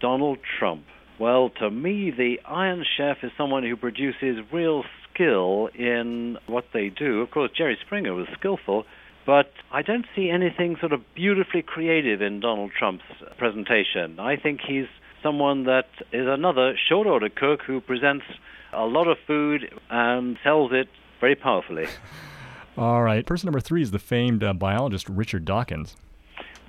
Donald 0.00 0.38
Trump. 0.58 0.86
Well, 1.18 1.50
to 1.60 1.70
me, 1.70 2.10
the 2.12 2.40
Iron 2.46 2.82
Chef 2.96 3.18
is 3.22 3.30
someone 3.36 3.62
who 3.62 3.76
produces 3.76 4.38
real 4.50 4.84
skill 5.16 5.68
in 5.74 6.38
what 6.46 6.66
they 6.72 6.88
do. 6.88 7.22
Of 7.22 7.30
course, 7.30 7.50
Jerry 7.56 7.78
Springer 7.84 8.14
was 8.14 8.26
skillful, 8.38 8.84
but 9.24 9.52
I 9.72 9.82
don't 9.82 10.06
see 10.14 10.30
anything 10.30 10.76
sort 10.78 10.92
of 10.92 11.02
beautifully 11.14 11.62
creative 11.62 12.22
in 12.22 12.40
Donald 12.40 12.72
Trump's 12.78 13.04
presentation. 13.38 14.20
I 14.20 14.36
think 14.36 14.60
he's 14.60 14.86
someone 15.22 15.64
that 15.64 15.88
is 16.12 16.26
another 16.28 16.76
short 16.88 17.06
order 17.06 17.28
cook 17.28 17.62
who 17.66 17.80
presents 17.80 18.24
a 18.72 18.84
lot 18.84 19.08
of 19.08 19.16
food 19.26 19.68
and 19.90 20.38
sells 20.44 20.70
it 20.72 20.88
very 21.20 21.34
powerfully. 21.34 21.86
All 22.78 23.02
right. 23.02 23.24
Person 23.24 23.46
number 23.46 23.60
three 23.60 23.82
is 23.82 23.90
the 23.90 23.98
famed 23.98 24.44
uh, 24.44 24.52
biologist 24.52 25.08
Richard 25.08 25.44
Dawkins. 25.44 25.96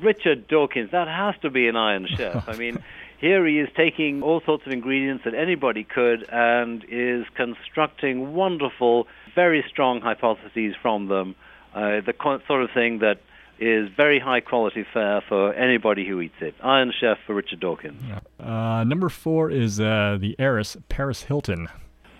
Richard 0.01 0.47
Dawkins, 0.47 0.91
that 0.91 1.07
has 1.07 1.35
to 1.41 1.49
be 1.49 1.67
an 1.67 1.75
Iron 1.75 2.07
Chef. 2.07 2.47
I 2.49 2.55
mean, 2.55 2.81
here 3.17 3.45
he 3.47 3.59
is 3.59 3.69
taking 3.75 4.21
all 4.21 4.41
sorts 4.45 4.65
of 4.65 4.71
ingredients 4.71 5.23
that 5.25 5.33
anybody 5.33 5.83
could 5.83 6.27
and 6.29 6.85
is 6.89 7.25
constructing 7.35 8.33
wonderful, 8.33 9.07
very 9.33 9.63
strong 9.69 10.01
hypotheses 10.01 10.75
from 10.81 11.07
them. 11.07 11.35
Uh, 11.73 12.01
the 12.01 12.13
sort 12.47 12.63
of 12.63 12.69
thing 12.73 12.99
that 12.99 13.19
is 13.59 13.89
very 13.95 14.19
high 14.19 14.39
quality 14.39 14.85
fare 14.93 15.21
for 15.27 15.53
anybody 15.53 16.07
who 16.07 16.21
eats 16.21 16.35
it. 16.41 16.53
Iron 16.63 16.93
Chef 16.99 17.17
for 17.25 17.33
Richard 17.33 17.59
Dawkins. 17.59 18.01
Uh, 18.39 18.83
number 18.83 19.09
four 19.09 19.49
is 19.49 19.79
uh, 19.79 20.17
the 20.19 20.35
heiress 20.37 20.77
Paris 20.89 21.23
Hilton. 21.23 21.67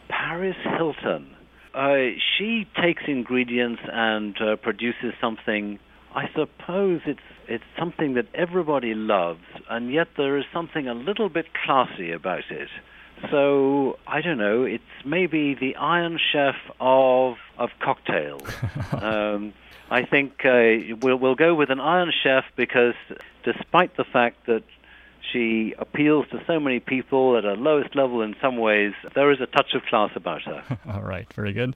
Paris 0.10 0.58
Hilton. 0.78 1.36
Uh, 1.76 2.18
she 2.38 2.66
takes 2.82 3.04
ingredients 3.08 3.82
and 3.86 4.36
uh, 4.42 4.56
produces 4.56 5.14
something 5.22 5.78
I 6.16 6.30
suppose 6.34 7.02
it's 7.06 7.20
it's 7.48 7.64
something 7.78 8.16
that 8.16 8.28
everybody 8.34 8.94
loves, 8.94 9.46
and 9.70 9.92
yet 9.92 10.10
there 10.18 10.38
is 10.38 10.46
something 10.52 10.88
a 10.88 10.94
little 10.94 11.30
bit 11.30 11.48
classy 11.54 12.12
about 12.12 12.50
it. 12.50 12.70
So 13.32 13.98
I 14.06 14.22
don't 14.22 14.38
know. 14.38 14.64
It's 14.64 14.84
maybe 15.06 15.56
the 15.56 15.76
Iron 15.76 16.20
Chef 16.32 16.56
of 16.80 17.38
of 17.58 17.70
cocktails. 17.80 18.48
um, 18.92 19.54
I 19.90 20.04
think 20.04 20.46
uh, 20.46 20.96
we'll 21.02 21.18
we'll 21.18 21.36
go 21.36 21.56
with 21.56 21.70
an 21.70 21.80
Iron 21.80 22.12
Chef 22.24 22.44
because, 22.56 22.96
despite 23.44 23.96
the 23.96 24.04
fact 24.04 24.46
that 24.48 24.64
she 25.32 25.74
appeals 25.78 26.26
to 26.32 26.44
so 26.48 26.60
many 26.60 26.80
people 26.80 27.38
at 27.38 27.46
a 27.46 27.54
lowest 27.54 27.96
level 27.96 28.22
in 28.22 28.36
some 28.42 28.58
ways. 28.58 28.94
There 29.16 29.32
is 29.32 29.42
a 29.42 29.46
touch 29.46 29.74
of 29.74 29.84
class 29.84 30.12
about 30.16 30.44
her. 30.44 30.64
All 30.92 31.02
right, 31.02 31.32
very 31.34 31.54
good. 31.54 31.76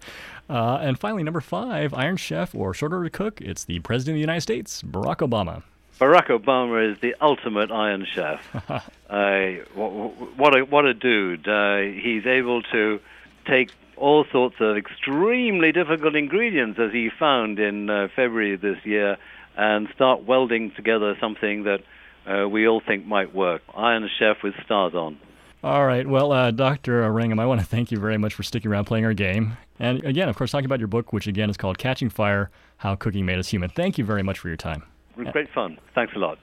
Uh, 0.50 0.80
and 0.82 1.00
finally, 1.00 1.24
number 1.24 1.42
five, 1.42 1.94
Iron 1.94 2.18
Chef 2.18 2.54
or 2.56 2.74
short 2.74 2.94
order 2.94 3.10
cook. 3.10 3.42
It's 3.42 3.64
the 3.64 3.80
President 3.80 4.16
of 4.16 4.18
the 4.18 4.22
United 4.22 4.42
States, 4.42 4.82
Barack 4.82 5.18
Obama. 5.18 5.64
Barack 6.00 6.28
Obama 6.28 6.92
is 6.92 7.00
the 7.00 7.16
ultimate 7.22 7.72
Iron 7.72 8.08
Chef. 8.12 8.42
uh, 9.10 9.64
what, 9.76 10.58
a 10.58 10.66
what 10.66 10.86
a 10.86 10.94
dude! 10.94 11.48
Uh, 11.48 11.78
he's 11.78 12.26
able 12.26 12.64
to 12.64 13.00
take 13.46 13.72
all 13.98 14.26
sorts 14.32 14.56
of 14.60 14.78
extremely 14.78 15.72
difficult 15.72 16.16
ingredients, 16.16 16.80
as 16.80 16.92
he 16.92 17.10
found 17.10 17.60
in 17.60 17.90
uh, 17.90 18.08
February 18.16 18.56
this 18.56 18.84
year, 18.84 19.18
and 19.56 19.88
start 19.94 20.24
welding 20.24 20.72
together 20.72 21.16
something 21.20 21.64
that 21.64 21.82
uh, 22.26 22.48
we 22.48 22.68
all 22.68 22.82
think 22.86 23.06
might 23.06 23.34
work. 23.34 23.62
Iron 23.76 24.10
Chef 24.20 24.38
with 24.44 24.54
stars 24.66 24.94
on. 24.94 25.20
All 25.64 25.86
right. 25.86 26.08
Well, 26.08 26.32
uh, 26.32 26.52
Dr. 26.52 27.12
Wrangham, 27.12 27.40
I 27.40 27.46
want 27.46 27.62
to 27.62 27.68
thank 27.68 27.92
you 27.92 28.00
very 28.00 28.18
much 28.18 28.34
for 28.34 28.42
sticking 28.42 28.72
around 28.72 28.86
playing 28.86 29.06
our 29.06 29.14
game. 29.14 29.58
And 29.80 30.04
again, 30.04 30.28
of 30.28 30.36
course, 30.36 30.52
talking 30.52 30.66
about 30.66 30.80
your 30.80 30.88
book, 30.88 31.14
which 31.14 31.28
again 31.28 31.50
is 31.50 31.58
called 31.58 31.78
Catching 31.78 32.10
Fire 32.10 32.50
How 32.78 32.96
Cooking 32.96 33.26
Made 33.26 33.38
Us 33.38 33.50
Human. 33.50 33.70
Thank 33.70 33.98
you 33.98 34.06
very 34.06 34.24
much 34.24 34.40
for 34.40 34.48
your 34.48 34.58
time. 34.58 34.84
It 35.12 35.26
was 35.26 35.28
great 35.34 35.50
fun. 35.54 35.78
Thanks 35.94 36.14
a 36.16 36.20
lot. 36.20 36.40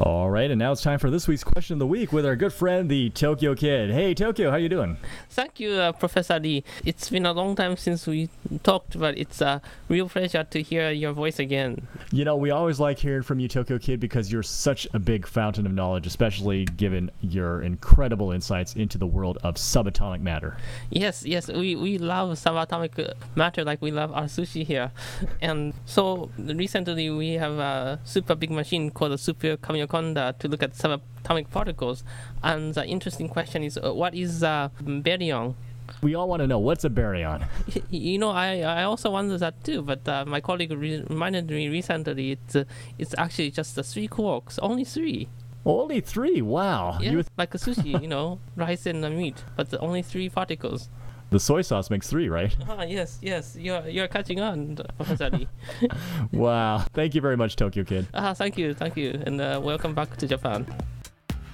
All 0.00 0.30
right, 0.30 0.50
and 0.50 0.58
now 0.58 0.72
it's 0.72 0.80
time 0.80 0.98
for 0.98 1.10
this 1.10 1.28
week's 1.28 1.44
question 1.44 1.74
of 1.74 1.78
the 1.78 1.86
week 1.86 2.10
with 2.10 2.24
our 2.24 2.34
good 2.34 2.54
friend, 2.54 2.88
the 2.88 3.10
Tokyo 3.10 3.54
Kid. 3.54 3.90
Hey, 3.90 4.14
Tokyo, 4.14 4.50
how 4.50 4.56
you 4.56 4.70
doing? 4.70 4.96
Thank 5.28 5.60
you, 5.60 5.72
uh, 5.72 5.92
Professor 5.92 6.40
Lee. 6.40 6.64
It's 6.86 7.10
been 7.10 7.26
a 7.26 7.34
long 7.34 7.54
time 7.54 7.76
since 7.76 8.06
we 8.06 8.30
talked, 8.62 8.98
but 8.98 9.18
it's 9.18 9.42
a 9.42 9.60
real 9.90 10.08
pleasure 10.08 10.42
to 10.42 10.62
hear 10.62 10.90
your 10.90 11.12
voice 11.12 11.38
again. 11.38 11.86
You 12.12 12.24
know, 12.24 12.34
we 12.34 12.50
always 12.50 12.80
like 12.80 12.98
hearing 12.98 13.22
from 13.22 13.40
you, 13.40 13.48
Tokyo 13.48 13.78
Kid, 13.78 14.00
because 14.00 14.32
you're 14.32 14.42
such 14.42 14.88
a 14.94 14.98
big 14.98 15.26
fountain 15.26 15.66
of 15.66 15.72
knowledge, 15.72 16.06
especially 16.06 16.64
given 16.64 17.10
your 17.20 17.60
incredible 17.60 18.32
insights 18.32 18.76
into 18.76 18.96
the 18.96 19.06
world 19.06 19.36
of 19.42 19.56
subatomic 19.56 20.22
matter. 20.22 20.56
Yes, 20.88 21.26
yes, 21.26 21.48
we, 21.48 21.76
we 21.76 21.98
love 21.98 22.30
subatomic 22.38 23.12
matter 23.34 23.64
like 23.64 23.82
we 23.82 23.90
love 23.90 24.12
our 24.12 24.24
sushi 24.24 24.64
here. 24.64 24.92
and 25.42 25.74
so 25.84 26.30
recently 26.38 27.10
we 27.10 27.34
have 27.34 27.58
a 27.58 28.00
super 28.04 28.34
big 28.34 28.50
machine 28.50 28.90
called 28.90 29.12
the 29.12 29.18
Super 29.18 29.58
Kamiokande 29.90 30.38
to 30.38 30.48
look 30.48 30.62
at 30.62 30.72
subatomic 30.72 31.50
particles. 31.50 32.04
And 32.42 32.74
the 32.74 32.86
interesting 32.86 33.28
question 33.28 33.62
is, 33.62 33.78
uh, 33.78 33.92
what 33.92 34.14
is 34.14 34.42
a 34.42 34.70
baryon? 34.82 35.54
We 36.02 36.14
all 36.14 36.28
want 36.28 36.40
to 36.40 36.46
know 36.46 36.58
what's 36.58 36.84
a 36.84 36.90
baryon. 36.90 37.44
You 37.90 38.18
know, 38.18 38.30
I, 38.30 38.60
I 38.60 38.84
also 38.84 39.10
wonder 39.10 39.36
that 39.38 39.62
too. 39.64 39.82
But 39.82 40.08
uh, 40.08 40.24
my 40.26 40.40
colleague 40.40 40.70
re- 40.72 41.04
reminded 41.08 41.50
me 41.50 41.68
recently 41.68 42.32
it's 42.32 42.56
uh, 42.56 42.64
it's 42.98 43.14
actually 43.18 43.50
just 43.50 43.74
the 43.74 43.82
three 43.82 44.08
quarks, 44.08 44.58
only 44.62 44.84
three. 44.84 45.28
Only 45.66 46.00
three? 46.00 46.40
Wow. 46.40 46.98
Yeah, 47.00 47.10
th- 47.12 47.26
like 47.36 47.54
a 47.54 47.58
sushi, 47.58 48.00
you 48.02 48.08
know, 48.08 48.38
rice 48.56 48.86
and 48.86 49.02
meat, 49.16 49.44
but 49.56 49.74
only 49.80 50.02
three 50.02 50.28
particles. 50.30 50.88
The 51.30 51.38
soy 51.38 51.62
sauce 51.62 51.90
makes 51.90 52.08
three, 52.08 52.28
right? 52.28 52.54
Ah, 52.68 52.82
yes, 52.82 53.18
yes. 53.22 53.56
You're 53.58 53.86
you're 53.88 54.08
catching 54.08 54.40
on, 54.40 54.76
Professor 54.96 55.30
Lee. 55.30 55.48
wow. 56.32 56.84
Thank 56.92 57.14
you 57.14 57.20
very 57.20 57.36
much, 57.36 57.56
Tokyo 57.56 57.84
Kid. 57.84 58.06
Ah, 58.14 58.34
thank 58.34 58.58
you, 58.58 58.74
thank 58.74 58.96
you, 58.96 59.22
and 59.26 59.40
uh, 59.40 59.60
welcome 59.62 59.94
back 59.94 60.16
to 60.16 60.26
Japan. 60.26 60.66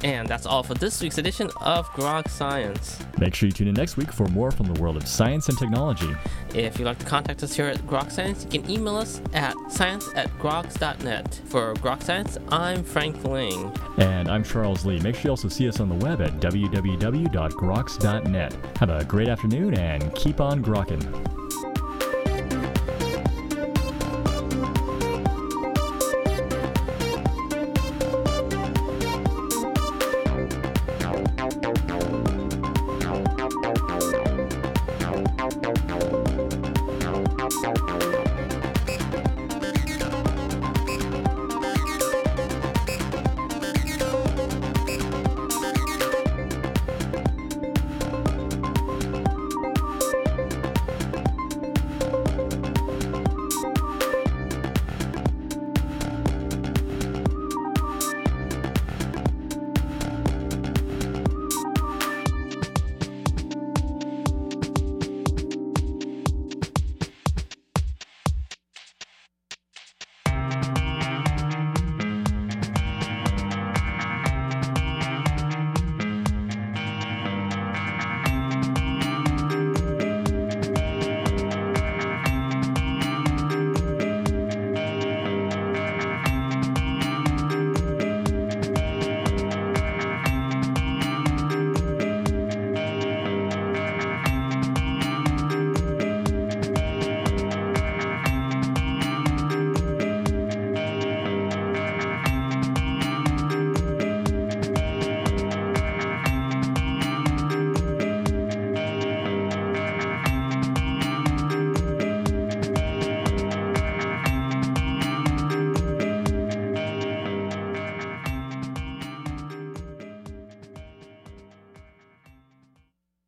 And 0.03 0.29
that's 0.29 0.47
all 0.47 0.63
for 0.63 0.75
this 0.75 1.03
week's 1.03 1.19
edition 1.19 1.51
of 1.61 1.89
Grok 1.91 2.29
Science. 2.29 2.99
Make 3.19 3.35
sure 3.35 3.47
you 3.47 3.53
tune 3.53 3.69
in 3.69 3.75
next 3.75 3.97
week 3.97 4.13
for 4.13 4.27
more 4.29 4.51
from 4.51 4.73
the 4.73 4.81
world 4.81 4.97
of 4.97 5.07
science 5.09 5.49
and 5.49 5.59
technology. 5.59 6.15
If 6.55 6.79
you'd 6.79 6.85
like 6.85 6.99
to 6.99 7.07
contact 7.07 7.43
us 7.43 7.55
here 7.55 7.67
at 7.67 7.79
Grok 7.79 8.13
Science, 8.13 8.45
you 8.45 8.61
can 8.61 8.71
email 8.71 8.97
us 8.97 9.21
at 9.33 9.55
science 9.71 10.09
at 10.15 10.29
groks.net. 10.39 11.41
For 11.47 11.73
Grok 11.75 12.03
Science, 12.03 12.39
I'm 12.49 12.85
Frank 12.85 13.25
Ling. 13.25 13.73
And 13.99 14.29
I'm 14.29 14.45
Charles 14.45 14.85
Lee. 14.85 15.01
Make 15.01 15.15
sure 15.17 15.25
you 15.25 15.31
also 15.31 15.49
see 15.49 15.69
us 15.69 15.81
on 15.81 15.89
the 15.89 15.97
web 15.97 16.21
at 16.21 16.41
www.groks.net. 16.41 18.77
Have 18.79 18.91
a 18.91 19.05
great 19.05 19.29
afternoon 19.29 19.79
and 19.79 20.15
keep 20.15 20.41
on 20.41 20.63
grokking. 20.63 21.36